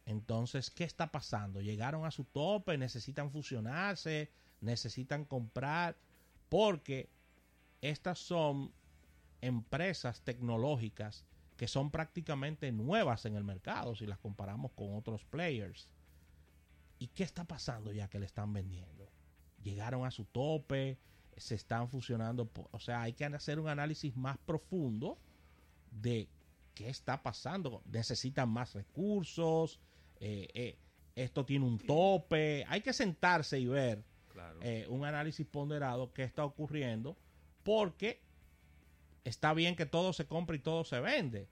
Entonces, 0.06 0.70
¿qué 0.70 0.84
está 0.84 1.12
pasando? 1.12 1.62
Llegaron 1.62 2.06
a 2.06 2.12
su 2.12 2.24
tope, 2.26 2.78
necesitan 2.78 3.32
fusionarse, 3.32 4.32
necesitan 4.62 5.26
comprar, 5.26 5.96
porque 6.50 7.10
estas 7.82 8.20
son 8.20 8.72
empresas 9.42 10.22
tecnológicas 10.22 11.26
que 11.56 11.68
son 11.68 11.92
prácticamente 11.92 12.72
nuevas 12.72 13.26
en 13.26 13.36
el 13.36 13.44
mercado 13.44 13.96
si 13.96 14.06
las 14.06 14.18
comparamos 14.18 14.72
con 14.72 14.96
otros 14.96 15.26
players. 15.26 15.90
¿Y 17.00 17.08
qué 17.08 17.24
está 17.24 17.46
pasando 17.46 17.92
ya 17.92 18.10
que 18.10 18.20
le 18.20 18.26
están 18.26 18.52
vendiendo? 18.54 19.10
Llegaron 19.64 20.06
a 20.06 20.12
su 20.12 20.26
tope, 20.26 20.98
se 21.38 21.56
están 21.56 21.90
fusionando. 21.90 22.50
O 22.72 22.80
sea, 22.80 23.02
hay 23.02 23.14
que 23.14 23.26
hacer 23.26 23.60
un 23.60 23.68
análisis 23.68 24.16
más 24.16 24.38
profundo 24.38 25.18
de 25.92 26.30
qué 26.74 26.90
está 26.90 27.22
pasando. 27.22 27.82
Necesitan 27.86 28.50
más 28.50 28.74
recursos, 28.74 29.80
eh, 30.20 30.48
eh, 30.54 30.78
esto 31.16 31.46
tiene 31.46 31.66
un 31.66 31.78
tope. 31.80 32.66
Hay 32.68 32.82
que 32.82 32.94
sentarse 32.94 33.60
y 33.60 33.66
ver 33.68 34.04
Claro. 34.32 34.60
eh, 34.62 34.86
un 34.90 35.04
análisis 35.06 35.46
ponderado 35.46 36.14
qué 36.14 36.24
está 36.24 36.46
ocurriendo, 36.46 37.18
porque 37.64 38.22
está 39.24 39.54
bien 39.54 39.76
que 39.76 39.86
todo 39.86 40.14
se 40.14 40.26
compra 40.28 40.56
y 40.56 40.60
todo 40.60 40.84
se 40.84 41.00
vende. 41.00 41.48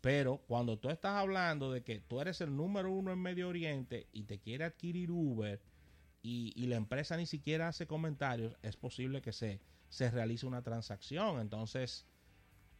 Pero 0.00 0.38
cuando 0.48 0.78
tú 0.78 0.90
estás 0.90 1.12
hablando 1.16 1.72
de 1.72 1.82
que 1.82 2.00
tú 2.00 2.20
eres 2.20 2.40
el 2.40 2.54
número 2.54 2.90
uno 2.90 3.12
en 3.12 3.20
Medio 3.20 3.48
Oriente 3.48 4.08
y 4.12 4.24
te 4.24 4.38
quiere 4.38 4.64
adquirir 4.64 5.10
Uber 5.10 5.60
y, 6.22 6.52
y 6.56 6.66
la 6.66 6.76
empresa 6.76 7.16
ni 7.16 7.26
siquiera 7.26 7.68
hace 7.68 7.86
comentarios, 7.86 8.54
es 8.62 8.76
posible 8.76 9.22
que 9.22 9.32
se, 9.32 9.60
se 9.88 10.10
realice 10.10 10.44
una 10.46 10.62
transacción. 10.62 11.40
Entonces, 11.40 12.06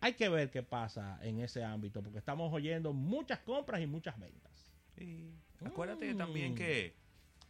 hay 0.04 0.12
que 0.14 0.28
ver 0.28 0.50
qué 0.50 0.62
pasa 0.62 1.18
en 1.22 1.40
ese 1.40 1.64
ámbito, 1.64 2.02
porque 2.02 2.18
estamos 2.18 2.52
oyendo 2.52 2.92
muchas 2.92 3.38
compras 3.40 3.80
y 3.80 3.86
muchas 3.86 4.18
ventas. 4.18 4.70
Sí. 4.98 5.32
Acuérdate 5.64 6.12
Mm. 6.14 6.18
también 6.18 6.54
que 6.54 6.94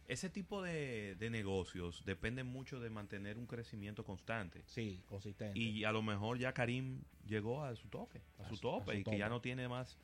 ese 0.07 0.29
tipo 0.29 0.61
de, 0.61 1.15
de 1.19 1.29
negocios 1.29 2.03
dependen 2.05 2.47
mucho 2.47 2.79
de 2.79 2.89
mantener 2.89 3.37
un 3.37 3.45
crecimiento 3.45 4.03
constante. 4.03 4.63
Sí, 4.67 5.01
consistente. 5.05 5.59
Y 5.59 5.83
a 5.83 5.91
lo 5.91 6.01
mejor 6.01 6.37
ya 6.37 6.53
Karim 6.53 7.01
llegó 7.25 7.63
a 7.63 7.75
su 7.75 7.87
toque, 7.89 8.21
a, 8.39 8.43
A 8.45 8.49
su 8.49 8.55
a 8.55 8.59
tope, 8.61 8.93
su 8.93 8.97
y 8.99 9.03
que 9.03 9.17
ya 9.17 9.25
tope. 9.25 9.29
no 9.35 9.41
tiene 9.41 9.67
más, 9.67 9.97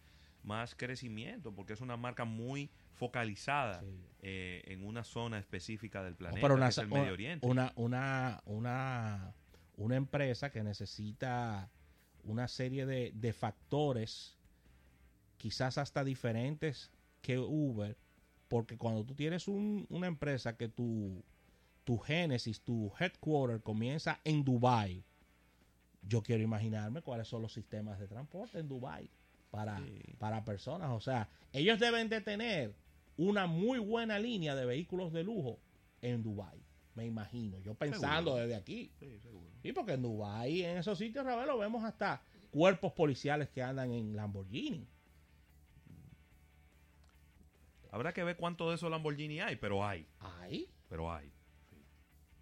más 0.44 0.76
crecimiento, 0.76 1.54
porque 1.54 1.74
es 1.74 1.82
una 1.82 1.98
marca 1.98 2.26
muy 2.26 2.70
focalizada 2.96 3.80
Sí. 3.80 3.88
eh, 4.24 4.64
en 4.68 4.84
una 4.86 5.04
zona 5.04 5.40
específica 5.40 6.04
del 6.04 6.14
No, 6.14 6.18
planeta, 6.18 6.42
pero 6.42 6.56
que 6.56 6.60
una, 6.62 6.68
es 6.70 6.78
el 6.80 6.88
Medio 6.90 7.14
Oriente. 7.14 7.48
Una, 7.48 7.72
una, 7.76 8.42
una, 8.46 9.34
una 9.78 9.96
empresa 9.96 10.52
que 10.52 10.64
necesita 10.64 11.70
una 12.24 12.48
serie 12.48 12.86
de, 12.86 13.12
de 13.16 13.34
factores, 13.34 14.38
quizás 15.38 15.78
hasta 15.78 16.04
diferentes 16.04 16.92
que 17.22 17.40
Uber, 17.40 17.98
porque 18.48 18.78
cuando 18.78 19.04
tú 19.04 19.16
tienes 19.16 19.48
un- 19.48 19.86
una 19.90 20.08
empresa 20.08 20.58
que 20.58 20.68
tu, 20.68 21.24
tu 21.84 21.98
génesis, 21.98 22.62
tu 22.62 22.92
headquarter 23.00 23.62
comienza 23.62 24.20
en 24.24 24.44
Dubai, 24.44 25.04
yo 26.04 26.22
quiero 26.24 26.42
imaginarme 26.44 27.02
cuáles 27.02 27.28
son 27.28 27.42
los 27.42 27.54
sistemas 27.54 28.00
de 28.00 28.08
transporte 28.08 28.60
en 28.60 28.68
Dubai 28.68 29.10
para, 29.52 29.78
Sí. 29.80 30.02
para 30.18 30.44
personas. 30.44 30.90
O 30.92 31.00
sea, 31.00 31.30
ellos 31.54 31.80
deben 31.80 32.10
de 32.10 32.22
tener 32.22 32.74
una 33.18 33.46
muy 33.48 33.80
buena 33.80 34.18
línea 34.20 34.56
de 34.56 34.66
vehículos 34.66 35.14
de 35.14 35.24
lujo 35.24 35.60
en 36.02 36.24
Dubai. 36.24 36.60
Me 36.96 37.06
imagino, 37.06 37.58
yo 37.60 37.74
pensando 37.76 38.32
Seguro. 38.32 38.36
desde 38.36 38.56
aquí. 38.56 38.92
Sí, 39.00 39.18
seguro. 39.20 39.48
Sí, 39.62 39.72
porque 39.72 39.94
en 39.94 40.02
Dubai, 40.02 40.64
en 40.64 40.78
esos 40.78 40.98
sitios, 40.98 41.24
Ravelo, 41.26 41.58
vemos 41.58 41.84
hasta 41.86 42.22
cuerpos 42.50 42.92
policiales 42.94 43.50
que 43.50 43.64
andan 43.64 43.92
en 43.92 44.16
Lamborghini. 44.16 44.88
Habrá 47.92 48.14
que 48.14 48.24
ver 48.24 48.38
cuánto 48.38 48.70
de 48.70 48.76
esos 48.76 48.90
Lamborghini 48.90 49.40
hay, 49.42 49.56
pero 49.58 49.86
hay, 49.86 50.08
Ahí. 50.20 50.70
pero 50.88 51.12
hay. 51.12 51.32
Sí. 51.70 51.78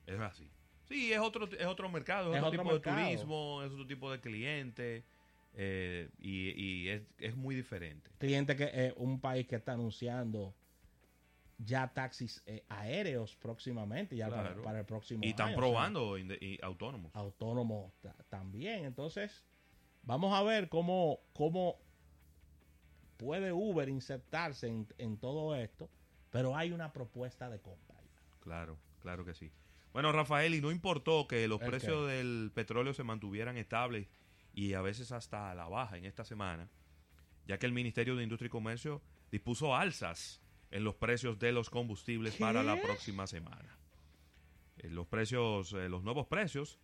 Es 0.08 0.20
así. 0.20 0.52
Sí, 0.88 1.12
es 1.14 1.20
otro, 1.20 1.48
es 1.52 1.66
otro 1.66 1.90
mercado, 1.90 2.32
es, 2.34 2.38
Es 2.40 2.44
otro, 2.44 2.50
otro 2.62 2.64
tipo 2.64 2.74
mercado. 2.74 2.98
de 2.98 3.04
turismo, 3.16 3.62
es 3.64 3.72
otro 3.72 3.88
tipo 3.88 4.12
de 4.12 4.20
cliente, 4.20 5.06
eh, 5.54 6.10
y, 6.20 6.50
y 6.60 6.90
es, 6.90 7.04
es 7.18 7.36
muy 7.36 7.56
diferente. 7.56 8.10
Cliente 8.20 8.56
que 8.56 8.70
eh, 8.72 8.94
un 8.98 9.20
país 9.20 9.48
que 9.48 9.56
está 9.56 9.74
anunciando 9.74 10.56
ya 11.62 11.92
taxis 11.94 12.42
eh, 12.46 12.64
aéreos 12.70 13.36
próximamente, 13.36 14.16
ya 14.16 14.30
para, 14.30 14.44
Claro. 14.44 14.64
para 14.64 14.80
el 14.80 14.86
próximo 14.86 15.22
Y 15.24 15.30
están 15.32 15.50
año, 15.50 15.58
o 15.58 15.60
sea, 15.60 15.68
probando 15.70 16.18
y 16.18 16.58
autónomos. 16.64 17.12
autónomos 17.14 17.94
ta- 18.02 18.16
también. 18.30 18.86
Entonces, 18.86 19.46
vamos 20.04 20.34
a 20.34 20.42
ver 20.44 20.70
cómo, 20.70 21.20
cómo 21.34 21.78
puede 23.18 23.52
Uber 23.52 23.90
insertarse 23.90 24.68
en, 24.68 24.88
en 24.98 25.18
todo 25.18 25.56
esto, 25.56 25.90
pero 26.30 26.56
hay 26.56 26.72
una 26.72 26.94
propuesta 26.94 27.50
de 27.50 27.60
compra. 27.60 27.96
ya. 28.02 28.38
Claro, 28.40 28.78
claro 29.00 29.26
que 29.26 29.34
sí. 29.34 29.52
Bueno, 29.92 30.12
Rafael, 30.12 30.54
y 30.56 30.62
no 30.62 30.72
importó 30.72 31.28
que 31.28 31.48
los 31.48 31.62
¿El 31.62 31.68
precios 31.68 32.08
del 32.08 32.52
petróleo 32.54 32.94
se 32.94 33.04
mantuvieran 33.04 33.58
estables 33.58 34.08
y 34.54 34.74
a 34.74 34.82
veces 34.82 35.12
hasta 35.12 35.52
a 35.52 35.56
la 35.56 35.68
baja 35.68 35.98
en 35.98 36.06
esta 36.06 36.24
semana, 36.24 36.70
ya 37.46 37.58
que 37.58 37.66
el 37.66 37.74
Ministerio 37.74 38.16
de 38.16 38.24
Industria 38.24 38.48
y 38.48 38.52
Comercio 38.52 39.02
dispuso 39.32 39.76
alzas 39.76 40.42
en 40.72 40.84
los 40.84 40.96
precios 40.96 41.40
de 41.40 41.52
los 41.52 41.70
combustibles 41.70 42.34
¿Qué? 42.36 42.40
para 42.44 42.64
la 42.64 42.80
próxima 42.82 43.28
semana. 43.28 43.78
Eh, 44.78 44.90
los 44.90 45.08
precios, 45.08 45.74
eh, 45.74 45.90
los 45.90 46.04
nuevos 46.04 46.28
precios, 46.28 46.80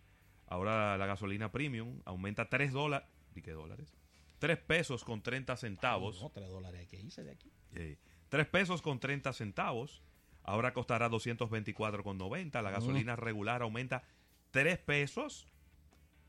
ahora 0.46 0.96
la 0.98 1.06
gasolina 1.06 1.50
premium 1.52 2.00
aumenta 2.04 2.48
3 2.48 2.72
dólares, 2.72 3.08
¿y 3.34 3.42
qué 3.42 3.52
dólares? 3.52 3.94
3 4.38 4.58
pesos 4.58 5.02
con 5.04 5.22
30 5.22 5.56
centavos. 5.56 6.20
No, 6.22 6.30
tres 6.30 6.48
dólares 6.50 6.80
hay 6.80 6.86
que 6.86 7.00
irse 7.00 7.22
de 7.24 7.30
aquí. 7.30 7.50
Eh, 7.74 7.96
3 8.28 8.46
pesos 8.48 8.82
con 8.82 9.00
30 9.00 9.32
centavos. 9.32 10.02
Ahora 10.42 10.72
costará 10.74 11.08
224,90. 11.08 12.60
La 12.62 12.70
Mm. 12.70 12.72
gasolina 12.74 13.16
regular 13.16 13.62
aumenta 13.62 14.04
3 14.50 14.78
pesos 14.78 15.46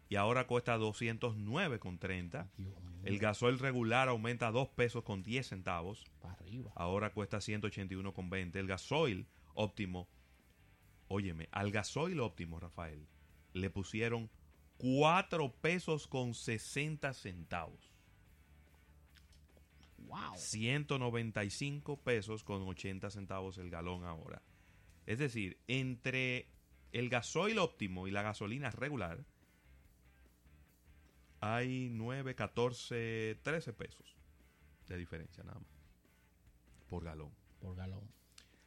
y 0.09 0.15
ahora 0.15 0.47
cuesta 0.47 0.77
209,30. 0.77 2.49
Dios 2.57 2.81
mío, 2.83 3.01
El 3.03 3.19
gasoil 3.19 3.59
regular 3.59 4.07
aumenta 4.09 4.51
2 4.51 4.69
pesos 4.69 5.03
con 5.03 5.23
10 5.23 5.47
centavos. 5.47 6.05
arriba. 6.23 6.71
Ahora 6.75 7.11
cuesta 7.13 7.37
181,20. 7.37 8.55
El 8.55 8.67
gasoil 8.67 9.27
óptimo, 9.53 10.07
óyeme, 11.07 11.49
al 11.51 11.71
gasoil 11.71 12.19
óptimo, 12.19 12.59
Rafael, 12.59 13.07
le 13.53 13.69
pusieron 13.69 14.29
4 14.77 15.51
pesos 15.61 16.07
con 16.07 16.33
60 16.33 17.13
centavos. 17.13 17.93
Wow. 19.97 20.37
195 20.37 21.97
pesos 22.01 22.43
con 22.43 22.61
80 22.61 23.09
centavos 23.09 23.57
el 23.57 23.69
galón 23.69 24.05
ahora. 24.05 24.41
Es 25.05 25.19
decir, 25.19 25.59
entre 25.67 26.47
el 26.93 27.09
gasoil 27.09 27.59
óptimo 27.59 28.07
y 28.07 28.11
la 28.11 28.21
gasolina 28.21 28.69
regular 28.71 29.25
hay 31.55 31.89
9, 31.91 32.35
14, 32.35 33.39
13 33.43 33.73
pesos 33.73 34.15
de 34.87 34.97
diferencia 34.97 35.43
nada 35.43 35.59
más 35.59 35.77
por 36.87 37.03
galón. 37.03 37.31
Por 37.59 37.75
galón. 37.75 38.09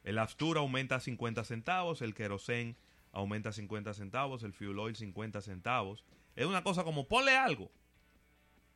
El 0.03 0.17
Astur 0.17 0.57
aumenta 0.57 0.99
50 0.99 1.43
centavos, 1.43 2.01
el 2.01 2.13
kerosene 2.13 2.75
aumenta 3.11 3.51
50 3.51 3.93
centavos, 3.93 4.43
el 4.43 4.53
fuel 4.53 4.79
oil 4.79 4.95
50 4.95 5.41
centavos. 5.41 6.05
Es 6.35 6.45
una 6.45 6.63
cosa 6.63 6.83
como 6.83 7.07
ponle 7.07 7.35
algo. 7.35 7.71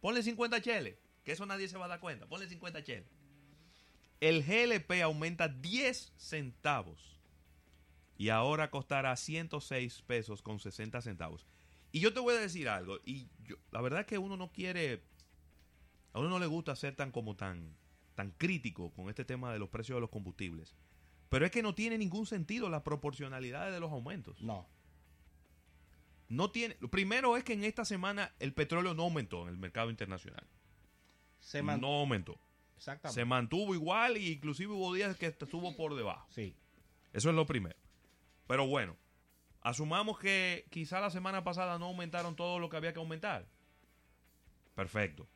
Ponle 0.02 0.22
50 0.22 0.62
cheles, 0.62 0.98
que 1.24 1.32
eso 1.32 1.46
nadie 1.46 1.68
se 1.68 1.78
va 1.78 1.86
a 1.86 1.90
dar 1.90 2.00
cuenta. 2.00 2.28
Ponle 2.28 2.48
50 2.48 2.84
cheles. 2.84 3.10
El 4.20 4.44
GLP 4.44 5.02
aumenta 5.04 5.48
10 5.48 6.14
centavos 6.16 7.20
y 8.18 8.30
ahora 8.30 8.70
costará 8.70 9.16
106 9.16 10.04
pesos 10.04 10.42
con 10.42 10.60
60 10.60 11.02
centavos. 11.02 11.46
Y 11.96 12.02
yo 12.02 12.14
te 12.14 12.20
voy 12.20 12.36
a 12.36 12.40
decir 12.42 12.68
algo, 12.68 13.00
y 13.06 13.30
yo- 13.46 13.56
la 13.72 13.80
verdad 13.80 14.02
es 14.02 14.06
que 14.06 14.18
uno 14.18 14.36
no 14.36 14.52
quiere, 14.52 15.02
a 16.12 16.20
uno 16.20 16.28
no 16.28 16.40
le 16.40 16.46
gusta 16.46 16.76
ser 16.76 16.94
tan 16.94 17.10
como 17.10 17.38
tan, 17.38 17.74
tan 18.16 18.32
crítico 18.32 18.92
con 18.92 19.08
este 19.10 19.24
tema 19.24 19.54
de 19.54 19.60
los 19.60 19.70
precios 19.70 19.96
de 19.96 20.02
los 20.02 20.10
combustibles. 20.10 20.76
Pero 21.30 21.46
es 21.46 21.52
que 21.52 21.64
no 21.64 21.74
tiene 21.74 21.98
ningún 21.98 22.26
sentido 22.26 22.70
la 22.70 22.84
proporcionalidad 22.84 23.72
de 23.72 23.80
los 23.80 23.94
aumentos. 23.94 24.42
No. 24.42 24.68
No 26.28 26.52
tiene. 26.52 26.76
Lo 26.82 26.90
primero 26.90 27.38
es 27.38 27.46
que 27.46 27.54
en 27.54 27.64
esta 27.64 27.86
semana 27.86 28.34
el 28.40 28.54
petróleo 28.54 28.94
no 28.94 29.04
aumentó 29.04 29.44
en 29.44 29.50
el 29.50 29.58
mercado 29.58 29.90
internacional. 29.90 30.46
Se 31.40 31.62
man- 31.62 31.80
no 31.80 32.00
aumentó. 32.00 32.38
Exactamente. 32.76 33.22
Se 33.22 33.26
mantuvo 33.26 33.74
igual 33.74 34.18
e 34.18 34.32
inclusive 34.32 34.74
hubo 34.74 34.94
días 34.94 35.16
que 35.18 35.28
estuvo 35.28 35.76
por 35.78 35.96
debajo. 35.96 36.28
Sí. 36.32 36.56
Eso 37.14 37.30
es 37.30 37.36
lo 37.36 37.46
primero. 37.46 37.78
Pero 38.48 38.68
bueno, 38.68 38.98
asumamos 39.66 40.20
que 40.20 40.68
quizá 40.70 41.00
la 41.00 41.10
semana 41.10 41.44
pasada 41.44 41.80
no 41.80 41.86
aumentaron 41.86 42.36
todo 42.36 42.60
lo 42.60 42.70
que 42.70 42.78
había 42.78 42.94
que 42.94 43.00
aumentar. 43.00 43.48
Perfecto. 44.76 45.28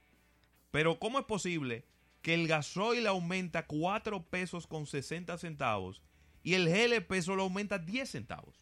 Pero 0.70 1.00
¿cómo 1.00 1.18
es 1.18 1.26
posible 1.26 1.84
que 2.22 2.36
el 2.36 2.48
gasoil 2.48 3.08
aumenta 3.08 3.66
4 3.66 4.24
pesos 4.26 4.68
con 4.68 4.86
60 4.86 5.36
centavos 5.40 6.04
y 6.44 6.54
el 6.54 6.70
GLP 6.70 7.22
solo 7.24 7.42
aumenta 7.42 7.80
10 7.80 8.08
centavos? 8.08 8.62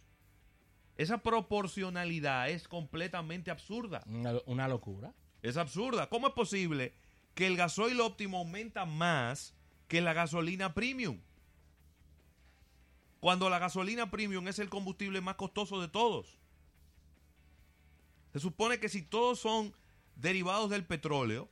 Esa 0.95 1.17
proporcionalidad 1.17 2.49
es 2.49 2.69
completamente 2.69 3.51
absurda. 3.51 4.03
Una, 4.07 4.35
una 4.45 4.69
locura. 4.69 5.13
Es 5.41 5.57
absurda. 5.57 6.07
¿Cómo 6.07 6.27
es 6.27 6.33
posible 6.33 6.93
que 7.35 7.45
el 7.45 7.57
gasoil 7.57 7.99
óptimo 7.99 8.37
aumenta 8.37 8.85
más 8.85 9.53
que 9.89 9.99
la 9.99 10.13
gasolina 10.13 10.73
premium? 10.73 11.19
Cuando 13.27 13.49
la 13.49 13.59
gasolina 13.59 14.09
premium 14.09 14.47
es 14.47 14.57
el 14.57 14.69
combustible 14.69 15.19
más 15.19 15.35
costoso 15.35 15.81
de 15.81 15.89
todos. 15.89 16.39
Se 18.31 18.39
supone 18.39 18.79
que 18.79 18.87
si 18.87 19.01
todos 19.01 19.37
son 19.37 19.73
derivados 20.15 20.69
del 20.69 20.85
petróleo, 20.85 21.49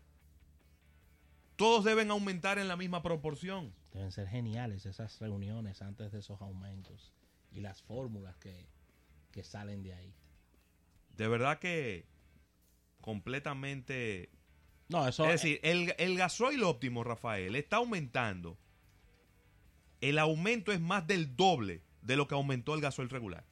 todos 1.57 1.83
deben 1.83 2.11
aumentar 2.11 2.59
en 2.59 2.69
la 2.69 2.77
misma 2.77 3.03
proporción. 3.03 3.73
Deben 3.91 4.13
ser 4.13 4.29
geniales 4.29 4.85
esas 4.85 5.19
reuniones 5.19 5.81
antes 5.81 6.13
de 6.13 6.19
esos 6.19 6.41
aumentos 6.41 7.11
y 7.51 7.59
las 7.59 7.81
fórmulas 7.81 8.37
que, 8.37 8.69
que 9.33 9.43
salen 9.43 9.83
de 9.83 9.95
ahí. 9.95 10.13
De 11.17 11.27
verdad 11.27 11.59
que 11.59 12.05
completamente 13.01 14.29
No, 14.87 15.05
eso 15.05 15.25
Es 15.25 15.41
decir, 15.41 15.59
el, 15.61 15.93
el 15.97 16.17
gasoil 16.17 16.63
óptimo, 16.63 17.03
Rafael, 17.03 17.53
está 17.57 17.75
aumentando. 17.75 18.57
El 20.01 20.19
aumento 20.19 20.71
es 20.71 20.79
más 20.79 21.07
del 21.07 21.35
doble 21.35 21.81
de 22.01 22.15
lo 22.15 22.27
que 22.27 22.35
aumentó 22.35 22.73
el 22.73 22.81
gasoil 22.81 23.09
regular. 23.09 23.43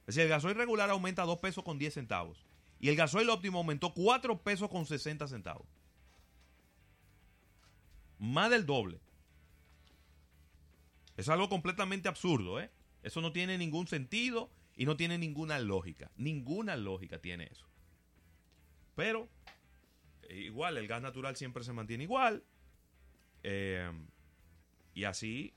Es 0.00 0.16
decir, 0.16 0.22
el 0.22 0.28
gasoil 0.28 0.56
regular 0.56 0.90
aumenta 0.90 1.22
2 1.22 1.38
pesos 1.38 1.64
con 1.64 1.78
10 1.78 1.94
centavos. 1.94 2.44
Y 2.80 2.88
el 2.88 2.96
gasoil 2.96 3.28
óptimo 3.30 3.58
aumentó 3.58 3.94
4 3.94 4.42
pesos 4.42 4.68
con 4.68 4.86
60 4.86 5.28
centavos. 5.28 5.66
Más 8.18 8.50
del 8.50 8.66
doble. 8.66 9.00
Es 11.16 11.28
algo 11.28 11.48
completamente 11.48 12.08
absurdo, 12.08 12.60
¿eh? 12.60 12.70
Eso 13.02 13.20
no 13.20 13.32
tiene 13.32 13.56
ningún 13.58 13.86
sentido 13.86 14.50
y 14.76 14.84
no 14.86 14.96
tiene 14.96 15.18
ninguna 15.18 15.58
lógica. 15.58 16.10
Ninguna 16.16 16.76
lógica 16.76 17.18
tiene 17.18 17.48
eso. 17.50 17.66
Pero, 18.94 19.28
eh, 20.22 20.36
igual, 20.36 20.76
el 20.76 20.88
gas 20.88 21.02
natural 21.02 21.36
siempre 21.36 21.64
se 21.64 21.72
mantiene 21.72 22.04
igual. 22.04 22.44
Eh, 23.42 23.90
y 25.00 25.04
así, 25.04 25.54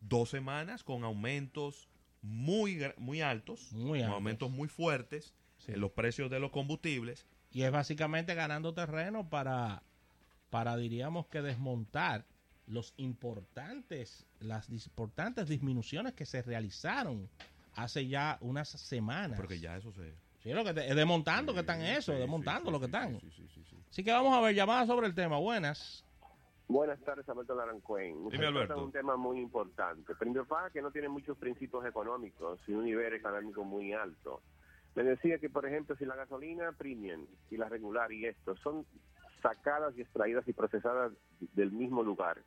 dos 0.00 0.30
semanas 0.30 0.82
con 0.82 1.04
aumentos 1.04 1.88
muy, 2.22 2.80
muy 2.96 3.20
altos, 3.20 3.72
Muy 3.72 4.00
con 4.00 4.10
aumentos 4.10 4.50
muy 4.50 4.68
fuertes 4.68 5.34
Sí. 5.58 5.72
en 5.72 5.80
los 5.80 5.90
precios 5.92 6.30
de 6.30 6.40
los 6.40 6.50
combustibles. 6.50 7.26
Y 7.52 7.62
es 7.62 7.70
básicamente 7.70 8.34
ganando 8.34 8.72
terreno 8.72 9.28
para, 9.28 9.82
para 10.48 10.76
diríamos 10.78 11.26
que 11.26 11.42
desmontar 11.42 12.24
los 12.66 12.94
importantes, 12.96 14.24
las 14.38 14.70
importantes 14.70 15.48
disminuciones 15.48 16.14
que 16.14 16.24
se 16.24 16.40
realizaron 16.40 17.28
hace 17.74 18.06
ya 18.08 18.38
unas 18.40 18.68
semanas. 18.70 19.36
Porque 19.36 19.60
ya 19.60 19.76
eso 19.76 19.92
se... 19.92 20.14
Sí, 20.42 20.50
lo 20.54 20.64
que 20.64 20.72
te- 20.72 20.88
es 20.88 20.96
desmontando 20.96 21.52
que 21.52 21.60
están 21.60 21.80
Sí, 21.80 21.86
eso, 21.88 22.12
sí, 22.14 22.18
desmontando 22.18 22.70
sí, 22.70 22.72
lo 22.72 22.80
que 22.80 22.86
sí, 22.86 22.92
están. 22.94 23.20
sí, 23.20 23.30
sí, 23.36 23.48
sí, 23.54 23.64
sí. 23.68 23.76
Así 23.90 24.02
que 24.04 24.12
vamos 24.12 24.34
a 24.34 24.40
ver 24.40 24.54
llamadas 24.54 24.86
sobre 24.86 25.06
el 25.06 25.14
tema. 25.14 25.36
Buenas. 25.36 26.02
Buenas 26.70 27.00
tardes, 27.00 27.28
Alberto 27.28 27.56
Larancuén. 27.56 28.16
Usted 28.18 28.38
Dime, 28.38 28.46
Alberto. 28.46 28.68
trata 28.68 28.80
un 28.80 28.92
tema 28.92 29.16
muy 29.16 29.40
importante. 29.40 30.14
Primero, 30.14 30.44
para 30.44 30.70
que 30.70 30.80
no 30.80 30.92
tiene 30.92 31.08
muchos 31.08 31.36
principios 31.36 31.84
económicos 31.84 32.60
y 32.68 32.72
un 32.74 32.84
nivel 32.84 33.12
económico 33.12 33.64
muy 33.64 33.92
alto. 33.92 34.40
Me 34.94 35.02
decía 35.02 35.40
que, 35.40 35.50
por 35.50 35.66
ejemplo, 35.66 35.96
si 35.96 36.04
la 36.04 36.14
gasolina 36.14 36.70
premium 36.70 37.26
y 37.50 37.56
la 37.56 37.68
regular 37.68 38.12
y 38.12 38.26
esto 38.26 38.54
son 38.58 38.86
sacadas 39.42 39.96
y 39.96 40.02
extraídas 40.02 40.46
y 40.46 40.52
procesadas 40.52 41.12
del 41.40 41.72
mismo 41.72 42.04
lugar, 42.04 42.40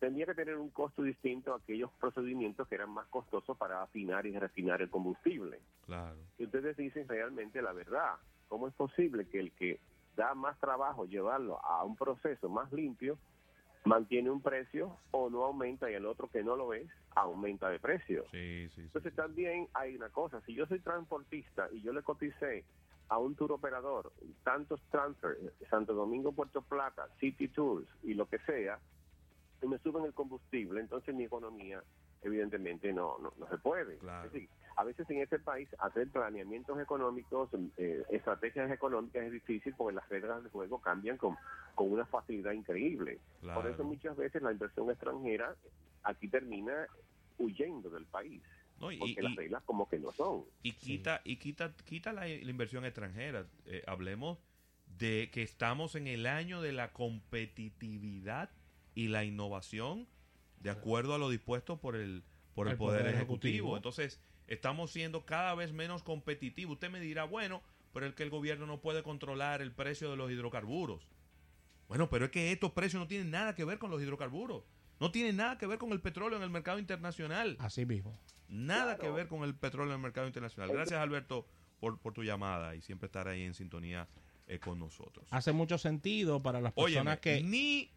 tendría 0.00 0.26
que 0.26 0.34
tener 0.34 0.56
un 0.56 0.70
costo 0.70 1.04
distinto 1.04 1.52
a 1.52 1.58
aquellos 1.58 1.92
procedimientos 2.00 2.66
que 2.66 2.74
eran 2.74 2.90
más 2.90 3.06
costosos 3.10 3.56
para 3.56 3.80
afinar 3.80 4.26
y 4.26 4.36
refinar 4.36 4.82
el 4.82 4.90
combustible. 4.90 5.60
Claro. 5.86 6.18
Y 6.36 6.46
ustedes 6.46 6.76
dicen 6.76 7.06
realmente 7.06 7.62
la 7.62 7.72
verdad. 7.72 8.16
¿Cómo 8.48 8.66
es 8.66 8.74
posible 8.74 9.28
que 9.28 9.38
el 9.38 9.52
que 9.52 9.78
da 10.16 10.34
más 10.34 10.58
trabajo 10.60 11.06
llevarlo 11.06 11.64
a 11.64 11.84
un 11.84 11.96
proceso 11.96 12.48
más 12.48 12.72
limpio 12.72 13.18
mantiene 13.84 14.30
un 14.30 14.40
precio 14.40 14.96
o 15.10 15.28
no 15.30 15.44
aumenta 15.44 15.90
y 15.90 15.94
el 15.94 16.06
otro 16.06 16.28
que 16.28 16.42
no 16.42 16.56
lo 16.56 16.72
es 16.72 16.88
aumenta 17.14 17.68
de 17.68 17.78
precio? 17.78 18.24
Sí, 18.30 18.68
sí, 18.68 18.74
sí. 18.76 18.80
Entonces 18.82 19.14
también 19.14 19.68
hay 19.74 19.94
una 19.94 20.08
cosa, 20.08 20.40
si 20.42 20.54
yo 20.54 20.66
soy 20.66 20.80
transportista 20.80 21.68
y 21.72 21.82
yo 21.82 21.92
le 21.92 22.02
coticé 22.02 22.64
a 23.08 23.18
un 23.18 23.34
tour 23.34 23.52
operador 23.52 24.12
tantos 24.42 24.80
transfer, 24.90 25.36
Santo 25.68 25.92
Domingo, 25.92 26.32
Puerto 26.32 26.62
Plata, 26.62 27.08
City 27.20 27.48
Tours 27.48 27.86
y 28.02 28.14
lo 28.14 28.26
que 28.26 28.38
sea, 28.40 28.78
y 29.62 29.66
me 29.66 29.78
suben 29.78 30.04
el 30.04 30.14
combustible, 30.14 30.80
entonces 30.80 31.14
mi 31.14 31.24
economía 31.24 31.82
evidentemente 32.22 32.92
no, 32.92 33.18
no, 33.18 33.32
no 33.38 33.48
se 33.48 33.58
puede. 33.58 33.98
Claro. 33.98 34.26
Es 34.26 34.32
decir, 34.32 34.48
a 34.76 34.84
veces 34.84 35.08
en 35.10 35.18
este 35.22 35.38
país 35.38 35.68
hacer 35.78 36.08
planeamientos 36.10 36.78
económicos, 36.80 37.48
eh, 37.76 38.02
estrategias 38.10 38.70
económicas 38.70 39.24
es 39.24 39.32
difícil 39.32 39.74
porque 39.76 39.94
las 39.96 40.08
reglas 40.08 40.42
del 40.42 40.50
juego 40.50 40.80
cambian 40.80 41.16
con, 41.16 41.36
con 41.74 41.92
una 41.92 42.06
facilidad 42.06 42.52
increíble. 42.52 43.20
Por 43.40 43.66
eso 43.66 43.84
muchas 43.84 44.16
veces 44.16 44.42
la 44.42 44.52
inversión 44.52 44.90
extranjera 44.90 45.54
aquí 46.02 46.28
termina 46.28 46.86
huyendo 47.38 47.88
del 47.90 48.06
país 48.06 48.42
No, 48.78 48.90
y- 48.92 48.98
porque 48.98 49.14
y- 49.18 49.22
las 49.22 49.36
reglas 49.36 49.62
como 49.64 49.88
que 49.88 49.98
no 49.98 50.10
son. 50.12 50.44
y 50.62 50.72
quita 50.72 51.20
y 51.24 51.36
quita 51.36 51.72
quita 51.84 52.12
la, 52.12 52.22
la 52.22 52.50
inversión 52.50 52.84
extranjera 52.84 53.46
Eh, 53.66 53.82
hablemos 53.86 54.38
de 54.86 55.30
que 55.32 55.42
estamos 55.42 55.94
en 55.94 56.06
el 56.06 56.26
año 56.26 56.60
de 56.62 56.72
la 56.72 56.92
competitividad 56.92 58.50
y 58.94 59.08
la 59.08 59.24
innovación 59.24 60.06
de 60.60 60.70
acuerdo 60.70 61.14
a 61.14 61.18
lo 61.18 61.28
dispuesto 61.30 61.80
por 61.80 61.96
el 61.96 62.22
por 62.54 62.66
el, 62.68 62.72
El 62.72 62.78
poder, 62.78 63.00
Poder 63.00 63.14
ejecutivo. 63.16 63.48
Ejecutivo. 63.48 63.76
entonces 63.76 64.20
estamos 64.46 64.90
siendo 64.90 65.24
cada 65.24 65.54
vez 65.54 65.72
menos 65.72 66.02
competitivos 66.02 66.74
usted 66.74 66.90
me 66.90 67.00
dirá 67.00 67.24
bueno 67.24 67.62
pero 67.92 68.06
es 68.06 68.14
que 68.14 68.22
el 68.24 68.30
gobierno 68.30 68.66
no 68.66 68.80
puede 68.80 69.02
controlar 69.02 69.62
el 69.62 69.72
precio 69.72 70.10
de 70.10 70.16
los 70.16 70.30
hidrocarburos 70.30 71.06
bueno 71.88 72.08
pero 72.10 72.26
es 72.26 72.30
que 72.30 72.52
estos 72.52 72.72
precios 72.72 73.00
no 73.00 73.06
tienen 73.08 73.30
nada 73.30 73.54
que 73.54 73.64
ver 73.64 73.78
con 73.78 73.90
los 73.90 74.02
hidrocarburos 74.02 74.64
no 75.00 75.10
tienen 75.10 75.36
nada 75.36 75.58
que 75.58 75.66
ver 75.66 75.78
con 75.78 75.92
el 75.92 76.00
petróleo 76.00 76.36
en 76.38 76.44
el 76.44 76.50
mercado 76.50 76.78
internacional 76.78 77.56
Así 77.58 77.84
mismo. 77.84 78.18
Nada 78.48 78.96
Claro. 78.96 79.00
que 79.00 79.10
ver 79.10 79.28
con 79.28 79.42
el 79.42 79.54
petróleo 79.54 79.92
en 79.92 79.96
el 79.96 80.02
mercado 80.02 80.26
internacional. 80.26 80.70
Gracias, 80.70 81.00
Alberto, 81.00 81.46
por, 81.80 81.98
por 81.98 82.12
tu 82.12 82.22
llamada 82.22 82.76
y 82.76 82.82
siempre 82.82 83.06
estar 83.06 83.26
ahí 83.26 83.42
en 83.42 83.54
sintonía 83.54 84.06
eh, 84.46 84.60
con 84.60 84.78
nosotros. 84.78 85.26
Hace 85.30 85.52
mucho 85.52 85.78
sentido 85.78 86.40
para 86.42 86.60
las 86.60 86.72
personas 86.74 87.18
que... 87.18 87.42
ni... 87.42 87.90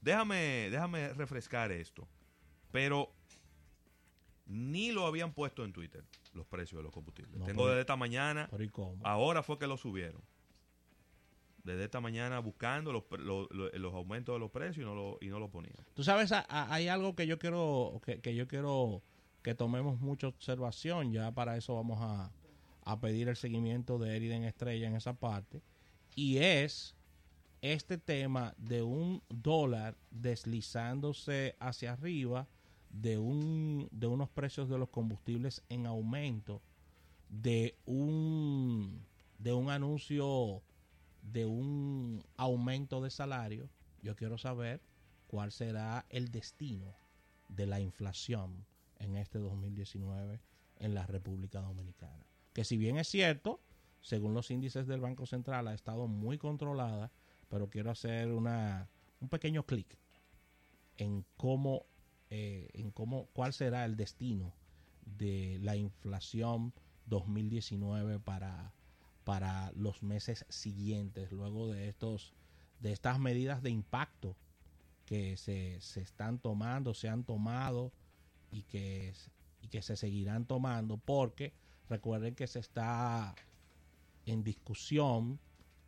Déjame, 0.00 0.68
déjame 0.70 1.12
refrescar 1.14 1.70
esto. 1.70 2.08
Pero 2.72 3.12
ni 4.48 4.90
lo 4.92 5.06
habían 5.06 5.32
puesto 5.32 5.64
en 5.64 5.72
Twitter 5.72 6.04
los 6.34 6.46
precios 6.46 6.78
de 6.78 6.82
los 6.84 6.92
combustibles. 6.92 7.38
No, 7.38 7.44
Tengo 7.44 7.62
pero- 7.62 7.68
desde 7.70 7.80
esta 7.82 7.96
mañana, 7.96 8.48
ahora 9.04 9.42
fue 9.42 9.58
que 9.58 9.66
lo 9.66 9.76
subieron. 9.76 10.20
Desde 11.64 11.84
esta 11.84 12.00
mañana 12.00 12.38
buscando 12.38 12.92
los, 12.92 13.04
los 13.20 13.94
aumentos 13.94 14.34
de 14.34 14.38
los 14.38 14.50
precios 14.50 14.78
y 14.78 14.80
no 14.88 14.94
lo, 14.94 15.18
y 15.20 15.26
no 15.28 15.38
lo 15.38 15.50
ponían. 15.50 15.74
Tú 15.94 16.02
sabes, 16.02 16.32
a- 16.32 16.46
a- 16.48 16.72
hay 16.72 16.88
algo 16.88 17.14
que 17.14 17.26
yo 17.26 17.38
quiero 17.38 18.00
que, 18.04 18.20
que 18.20 18.34
yo 18.34 18.48
quiero 18.48 19.02
que 19.42 19.54
tomemos 19.54 20.00
mucha 20.00 20.28
observación. 20.28 21.12
Ya 21.12 21.30
para 21.32 21.56
eso 21.58 21.74
vamos 21.74 21.98
a, 22.00 22.30
a 22.84 23.00
pedir 23.00 23.28
el 23.28 23.36
seguimiento 23.36 23.98
de 23.98 24.16
Eriden 24.16 24.44
Estrella 24.44 24.86
en 24.88 24.94
esa 24.96 25.12
parte. 25.12 25.60
Y 26.14 26.38
es 26.38 26.94
este 27.60 27.98
tema 27.98 28.54
de 28.56 28.82
un 28.82 29.22
dólar 29.28 29.96
deslizándose 30.10 31.54
hacia 31.60 31.92
arriba, 31.92 32.46
de, 32.90 33.18
un, 33.18 33.88
de 33.90 34.06
unos 34.06 34.28
precios 34.30 34.68
de 34.68 34.78
los 34.78 34.88
combustibles 34.88 35.62
en 35.68 35.86
aumento, 35.86 36.62
de 37.28 37.76
un, 37.86 39.04
de 39.38 39.52
un 39.52 39.70
anuncio 39.70 40.62
de 41.22 41.46
un 41.46 42.24
aumento 42.36 43.02
de 43.02 43.10
salario. 43.10 43.68
Yo 44.02 44.16
quiero 44.16 44.38
saber 44.38 44.80
cuál 45.26 45.52
será 45.52 46.06
el 46.08 46.30
destino 46.30 46.94
de 47.48 47.66
la 47.66 47.80
inflación 47.80 48.64
en 48.98 49.16
este 49.16 49.38
2019 49.38 50.40
en 50.78 50.94
la 50.94 51.06
República 51.06 51.60
Dominicana. 51.60 52.26
Que 52.52 52.64
si 52.64 52.76
bien 52.76 52.96
es 52.96 53.08
cierto, 53.08 53.60
según 54.00 54.34
los 54.34 54.50
índices 54.50 54.86
del 54.86 55.00
Banco 55.00 55.26
Central 55.26 55.68
ha 55.68 55.74
estado 55.74 56.06
muy 56.06 56.38
controlada, 56.38 57.10
pero 57.48 57.68
quiero 57.68 57.90
hacer 57.90 58.32
una, 58.32 58.88
un 59.20 59.28
pequeño 59.28 59.64
clic 59.64 59.98
en 60.96 61.24
cómo, 61.36 61.86
eh, 62.30 62.68
en 62.74 62.90
cómo, 62.90 63.26
cuál 63.32 63.52
será 63.52 63.84
el 63.84 63.96
destino 63.96 64.52
de 65.16 65.58
la 65.62 65.76
inflación 65.76 66.72
2019 67.06 68.20
para, 68.20 68.72
para 69.24 69.72
los 69.72 70.02
meses 70.02 70.44
siguientes, 70.48 71.32
luego 71.32 71.68
de 71.68 71.88
estos, 71.88 72.34
de 72.80 72.92
estas 72.92 73.18
medidas 73.18 73.62
de 73.62 73.70
impacto 73.70 74.36
que 75.06 75.36
se, 75.38 75.80
se 75.80 76.02
están 76.02 76.38
tomando, 76.38 76.92
se 76.92 77.08
han 77.08 77.24
tomado 77.24 77.92
y 78.50 78.62
que, 78.64 79.14
y 79.62 79.68
que 79.68 79.80
se 79.80 79.96
seguirán 79.96 80.44
tomando, 80.44 80.98
porque 80.98 81.54
recuerden 81.88 82.34
que 82.34 82.46
se 82.46 82.58
está 82.58 83.34
en 84.26 84.44
discusión 84.44 85.40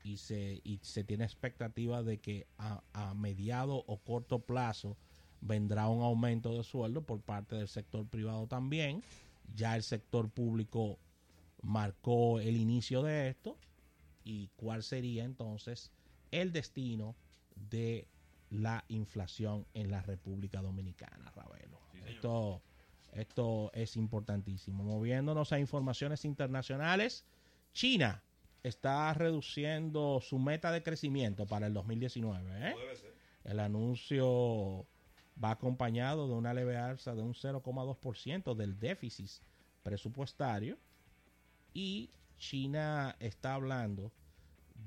y 0.02 0.16
se, 0.16 0.62
y 0.64 0.78
se 0.82 1.04
tiene 1.04 1.24
expectativa 1.24 2.02
de 2.02 2.18
que 2.18 2.46
a, 2.56 2.82
a 2.94 3.12
mediado 3.12 3.84
o 3.86 3.98
corto 3.98 4.38
plazo 4.38 4.96
vendrá 5.40 5.88
un 5.88 6.02
aumento 6.02 6.56
de 6.56 6.64
sueldo 6.64 7.02
por 7.02 7.20
parte 7.20 7.56
del 7.56 7.68
sector 7.68 8.06
privado 8.06 8.46
también. 8.46 9.02
Ya 9.54 9.76
el 9.76 9.82
sector 9.82 10.28
público 10.30 10.98
marcó 11.62 12.40
el 12.40 12.56
inicio 12.56 13.02
de 13.02 13.28
esto 13.28 13.56
y 14.24 14.48
cuál 14.56 14.82
sería 14.82 15.24
entonces 15.24 15.90
el 16.30 16.52
destino 16.52 17.16
de 17.70 18.06
la 18.50 18.84
inflación 18.88 19.66
en 19.74 19.90
la 19.90 20.02
República 20.02 20.60
Dominicana, 20.60 21.32
Ravelo. 21.34 21.78
esto, 22.06 22.62
esto 23.12 23.70
es 23.74 23.96
importantísimo. 23.96 24.82
Moviéndonos 24.84 25.52
a 25.52 25.58
informaciones 25.58 26.24
internacionales, 26.24 27.24
China 27.72 28.22
está 28.62 29.12
reduciendo 29.14 30.20
su 30.20 30.38
meta 30.38 30.72
de 30.72 30.82
crecimiento 30.82 31.46
para 31.46 31.66
el 31.66 31.74
2019. 31.74 32.70
¿eh? 32.70 32.74
El 33.44 33.60
anuncio 33.60 34.86
va 35.42 35.52
acompañado 35.52 36.28
de 36.28 36.34
una 36.34 36.54
leve 36.54 36.76
alza 36.76 37.14
de 37.14 37.22
un 37.22 37.34
0,2% 37.34 38.54
del 38.54 38.78
déficit 38.78 39.30
presupuestario 39.82 40.78
y 41.72 42.10
China 42.36 43.16
está 43.20 43.54
hablando 43.54 44.12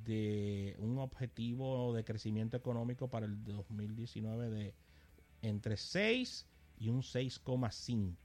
de 0.06 0.76
un 0.80 0.98
objetivo 1.00 1.94
de 1.94 2.04
crecimiento 2.04 2.58
económico 2.58 3.10
para 3.10 3.26
el 3.26 3.44
2019 3.44 4.50
de 4.50 4.74
entre 5.42 5.78
6 5.78 6.48
y 6.80 6.90
un 6.90 7.02
6,5. 7.02 8.16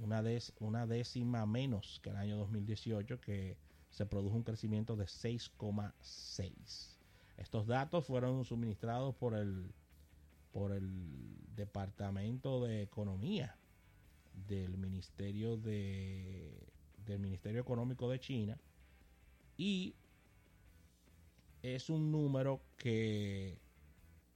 Una, 0.00 0.22
una 0.60 0.86
décima 0.86 1.46
menos 1.46 2.00
que 2.02 2.10
el 2.10 2.16
año 2.16 2.36
2018 2.36 3.20
que 3.20 3.56
se 3.90 4.06
produjo 4.06 4.36
un 4.36 4.44
crecimiento 4.44 4.94
de 4.94 5.06
6,6. 5.06 6.96
Estos 7.36 7.66
datos 7.66 8.04
fueron 8.06 8.44
suministrados 8.44 9.14
por 9.16 9.34
el, 9.34 9.72
por 10.58 10.72
el 10.72 10.90
Departamento 11.54 12.64
de 12.64 12.82
Economía 12.82 13.56
del 14.48 14.76
Ministerio 14.76 15.56
de 15.56 16.52
del 17.06 17.20
Ministerio 17.20 17.60
Económico 17.60 18.10
de 18.10 18.18
China 18.18 18.58
y 19.56 19.94
es 21.62 21.88
un 21.88 22.10
número 22.10 22.60
que 22.76 23.56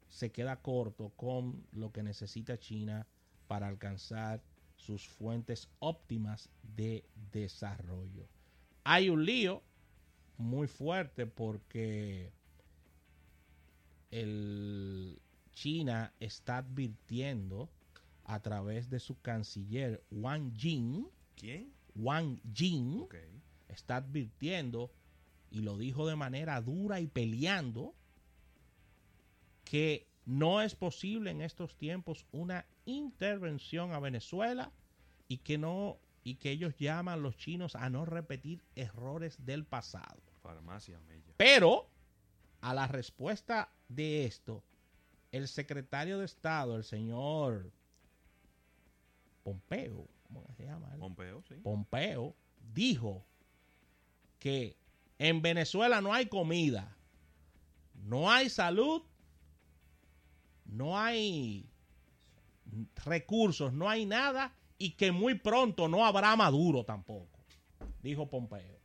se 0.08 0.30
queda 0.30 0.62
corto 0.62 1.10
con 1.16 1.66
lo 1.72 1.90
que 1.90 2.04
necesita 2.04 2.56
China 2.56 3.04
para 3.48 3.66
alcanzar 3.66 4.40
sus 4.76 5.08
fuentes 5.08 5.68
óptimas 5.80 6.50
de 6.76 7.04
desarrollo. 7.32 8.28
Hay 8.84 9.08
un 9.08 9.24
lío 9.24 9.60
muy 10.38 10.68
fuerte 10.68 11.26
porque 11.26 12.30
el 14.12 15.20
China 15.52 16.12
está 16.20 16.58
advirtiendo 16.58 17.70
a 18.24 18.40
través 18.40 18.88
de 18.90 19.00
su 19.00 19.20
canciller 19.20 20.02
Wang 20.10 20.52
Jing. 20.56 21.06
¿Quién? 21.36 21.72
Wang 21.94 22.40
Jing 22.54 23.06
está 23.68 23.96
advirtiendo 23.96 24.90
y 25.50 25.60
lo 25.60 25.76
dijo 25.76 26.06
de 26.06 26.16
manera 26.16 26.60
dura 26.60 27.00
y 27.00 27.06
peleando 27.06 27.94
que 29.64 30.06
no 30.24 30.62
es 30.62 30.74
posible 30.74 31.30
en 31.30 31.42
estos 31.42 31.76
tiempos 31.76 32.26
una 32.32 32.66
intervención 32.84 33.92
a 33.92 34.00
Venezuela 34.00 34.72
y 35.28 35.38
que 35.38 35.58
no 35.58 35.98
y 36.24 36.36
que 36.36 36.50
ellos 36.50 36.76
llaman 36.78 37.22
los 37.22 37.36
chinos 37.36 37.74
a 37.74 37.90
no 37.90 38.04
repetir 38.04 38.62
errores 38.76 39.44
del 39.44 39.64
pasado. 39.64 40.22
Farmacia 40.42 41.00
Pero 41.36 41.88
a 42.60 42.74
la 42.74 42.86
respuesta 42.86 43.72
de 43.88 44.24
esto, 44.24 44.62
el 45.32 45.48
secretario 45.48 46.18
de 46.18 46.26
Estado, 46.26 46.76
el 46.76 46.84
señor 46.84 47.72
Pompeo, 49.42 50.06
¿cómo 50.28 50.46
se 50.56 50.64
llama? 50.64 50.88
Pompeo, 50.98 51.42
sí. 51.48 51.54
Pompeo 51.54 52.36
dijo 52.74 53.24
que 54.38 54.76
en 55.18 55.42
Venezuela 55.42 56.00
no 56.00 56.12
hay 56.12 56.26
comida, 56.26 56.96
no 57.94 58.30
hay 58.30 58.50
salud, 58.50 59.02
no 60.66 60.98
hay 60.98 61.66
recursos, 63.04 63.72
no 63.72 63.88
hay 63.88 64.04
nada 64.04 64.54
y 64.78 64.90
que 64.92 65.12
muy 65.12 65.34
pronto 65.34 65.88
no 65.88 66.04
habrá 66.04 66.36
Maduro 66.36 66.84
tampoco, 66.84 67.38
dijo 68.02 68.28
Pompeo. 68.28 68.81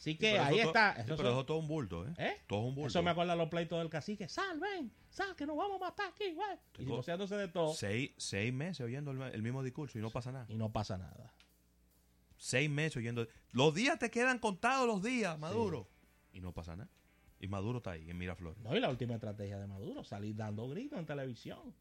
Así 0.00 0.16
que 0.16 0.38
ahí 0.38 0.60
está. 0.60 0.96
pero 1.06 1.14
eso 1.14 1.44
todo 1.44 1.58
un 1.58 1.68
bulto, 1.68 2.06
¿eh? 2.06 2.14
¿eh? 2.16 2.36
Todo 2.46 2.60
un 2.60 2.74
bulto. 2.74 2.88
Eso 2.88 3.02
me 3.02 3.10
acuerda 3.10 3.36
los 3.36 3.50
pleitos 3.50 3.78
del 3.78 3.90
cacique. 3.90 4.28
Sal, 4.28 4.58
ven, 4.58 4.90
sal, 5.10 5.36
que 5.36 5.44
nos 5.44 5.58
vamos 5.58 5.76
a 5.76 5.84
matar 5.84 6.08
aquí, 6.08 6.32
güey. 6.32 6.58
Y 6.78 6.86
negociándose 6.86 7.36
de 7.36 7.48
todo. 7.48 7.74
Seis, 7.74 8.12
seis 8.16 8.50
meses 8.50 8.80
oyendo 8.80 9.10
el, 9.10 9.42
mismo 9.42 9.62
discurso 9.62 9.98
y 9.98 10.00
no 10.00 10.08
pasa 10.10 10.32
nada. 10.32 10.46
Y 10.48 10.56
no 10.56 10.72
pasa 10.72 10.96
nada 10.96 11.34
seis 12.40 12.70
meses 12.70 12.96
oyendo. 12.96 13.28
Los 13.52 13.74
días 13.74 13.98
te 13.98 14.10
quedan 14.10 14.38
contados 14.38 14.86
los 14.86 15.02
días, 15.02 15.38
Maduro. 15.38 15.88
Y 16.32 16.40
no 16.40 16.52
pasa 16.52 16.74
nada. 16.74 16.90
Y 17.38 17.46
Maduro 17.46 17.78
está 17.78 17.92
ahí, 17.92 18.10
en 18.10 18.18
Miraflores. 18.18 18.58
No, 18.60 18.74
y 18.74 18.80
la 18.80 18.90
última 18.90 19.14
estrategia 19.14 19.58
de 19.58 19.66
Maduro, 19.66 20.02
salir 20.04 20.34
dando 20.34 20.68
gritos 20.68 20.98
en 20.98 21.06
televisión. 21.06 21.74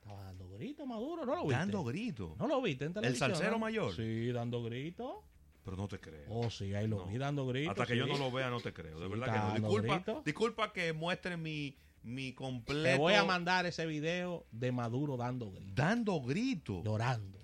Estaba 0.00 0.24
dando 0.24 0.48
gritos, 0.50 0.86
Maduro, 0.86 1.26
¿no 1.26 1.34
lo 1.34 1.42
viste? 1.42 1.56
Dando 1.56 1.84
gritos. 1.84 2.36
¿No 2.38 2.46
lo 2.46 2.62
viste 2.62 2.84
en 2.84 2.94
televisión? 2.94 3.30
¿El 3.30 3.36
salsero 3.36 3.58
mayor? 3.58 3.94
Sí, 3.94 4.32
dando 4.32 4.62
gritos. 4.62 5.16
Pero 5.64 5.76
no 5.76 5.88
te 5.88 6.00
creo. 6.00 6.24
Oh, 6.28 6.50
sí, 6.50 6.74
ahí 6.74 6.88
lo 6.88 7.06
vi 7.06 7.18
dando 7.18 7.46
gritos. 7.46 7.72
Hasta 7.72 7.86
que 7.86 7.96
yo 7.96 8.06
no 8.06 8.16
lo 8.18 8.30
vea, 8.30 8.50
no 8.50 8.60
te 8.60 8.72
creo. 8.72 8.98
De 8.98 9.08
verdad 9.08 9.54
que 9.54 9.60
no. 9.60 9.68
Disculpa, 9.68 10.22
disculpa 10.24 10.72
que 10.72 10.92
muestren 10.92 11.42
mi, 11.42 11.76
mi 12.02 12.32
completo. 12.32 12.88
Te 12.88 12.96
voy 12.96 13.14
a 13.14 13.24
mandar 13.24 13.66
ese 13.66 13.86
video 13.86 14.46
de 14.52 14.72
Maduro 14.72 15.16
dando 15.16 15.50
gritos. 15.50 15.74
Dando 15.74 16.20
gritos. 16.22 16.84
Llorando. 16.84 17.38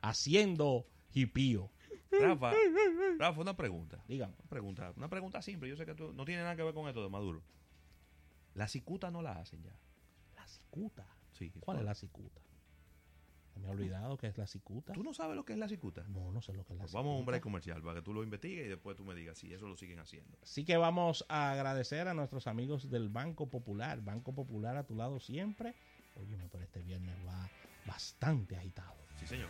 Haciendo 0.00 0.86
hipío. 1.12 1.70
Rafa, 2.10 2.52
Rafa, 3.18 3.40
una 3.40 3.54
pregunta. 3.56 4.02
Dígame. 4.08 4.34
Una 4.38 4.48
pregunta, 4.48 4.92
una 4.96 5.08
pregunta 5.08 5.42
simple. 5.42 5.68
Yo 5.68 5.76
sé 5.76 5.84
que 5.84 5.94
tú 5.94 6.12
no 6.14 6.24
tiene 6.24 6.42
nada 6.42 6.56
que 6.56 6.62
ver 6.62 6.72
con 6.72 6.88
esto 6.88 7.02
de 7.02 7.10
Maduro. 7.10 7.42
La 8.54 8.66
cicuta 8.66 9.10
no 9.10 9.20
la 9.20 9.32
hacen 9.32 9.62
ya. 9.62 9.78
¿La 10.34 10.46
cicuta? 10.46 11.06
Sí. 11.32 11.52
¿Cuál 11.60 11.78
es 11.78 11.84
la 11.84 11.94
cicuta? 11.94 12.40
Me 13.58 13.68
he 13.68 13.70
olvidado 13.70 14.16
qué 14.16 14.28
es 14.28 14.38
la 14.38 14.46
cicuta. 14.46 14.92
¿Tú 14.92 15.02
no 15.02 15.12
sabes 15.12 15.36
lo 15.36 15.44
que 15.44 15.52
es 15.52 15.58
la 15.58 15.68
cicuta? 15.68 16.04
No, 16.08 16.30
no 16.32 16.40
sé 16.40 16.52
lo 16.52 16.64
que 16.64 16.72
es 16.72 16.78
la 16.78 16.86
cicuta. 16.86 16.98
Vamos 16.98 17.16
a 17.16 17.20
un 17.20 17.26
break 17.26 17.42
comercial 17.42 17.82
para 17.82 17.96
que 17.96 18.02
tú 18.02 18.14
lo 18.14 18.22
investigues 18.22 18.66
y 18.66 18.68
después 18.68 18.96
tú 18.96 19.04
me 19.04 19.14
digas 19.14 19.38
si 19.38 19.52
eso 19.52 19.66
lo 19.66 19.76
siguen 19.76 19.98
haciendo. 19.98 20.38
Así 20.42 20.64
que 20.64 20.76
vamos 20.76 21.24
a 21.28 21.52
agradecer 21.52 22.08
a 22.08 22.14
nuestros 22.14 22.46
amigos 22.46 22.90
del 22.90 23.08
Banco 23.08 23.48
Popular. 23.50 24.00
Banco 24.02 24.34
Popular 24.34 24.76
a 24.76 24.84
tu 24.84 24.94
lado 24.94 25.20
siempre. 25.20 25.74
Oye, 26.16 26.36
pero 26.50 26.64
este 26.64 26.82
viernes 26.82 27.14
va 27.26 27.48
bastante 27.86 28.56
agitado. 28.56 28.96
Sí, 29.18 29.26
señor. 29.26 29.48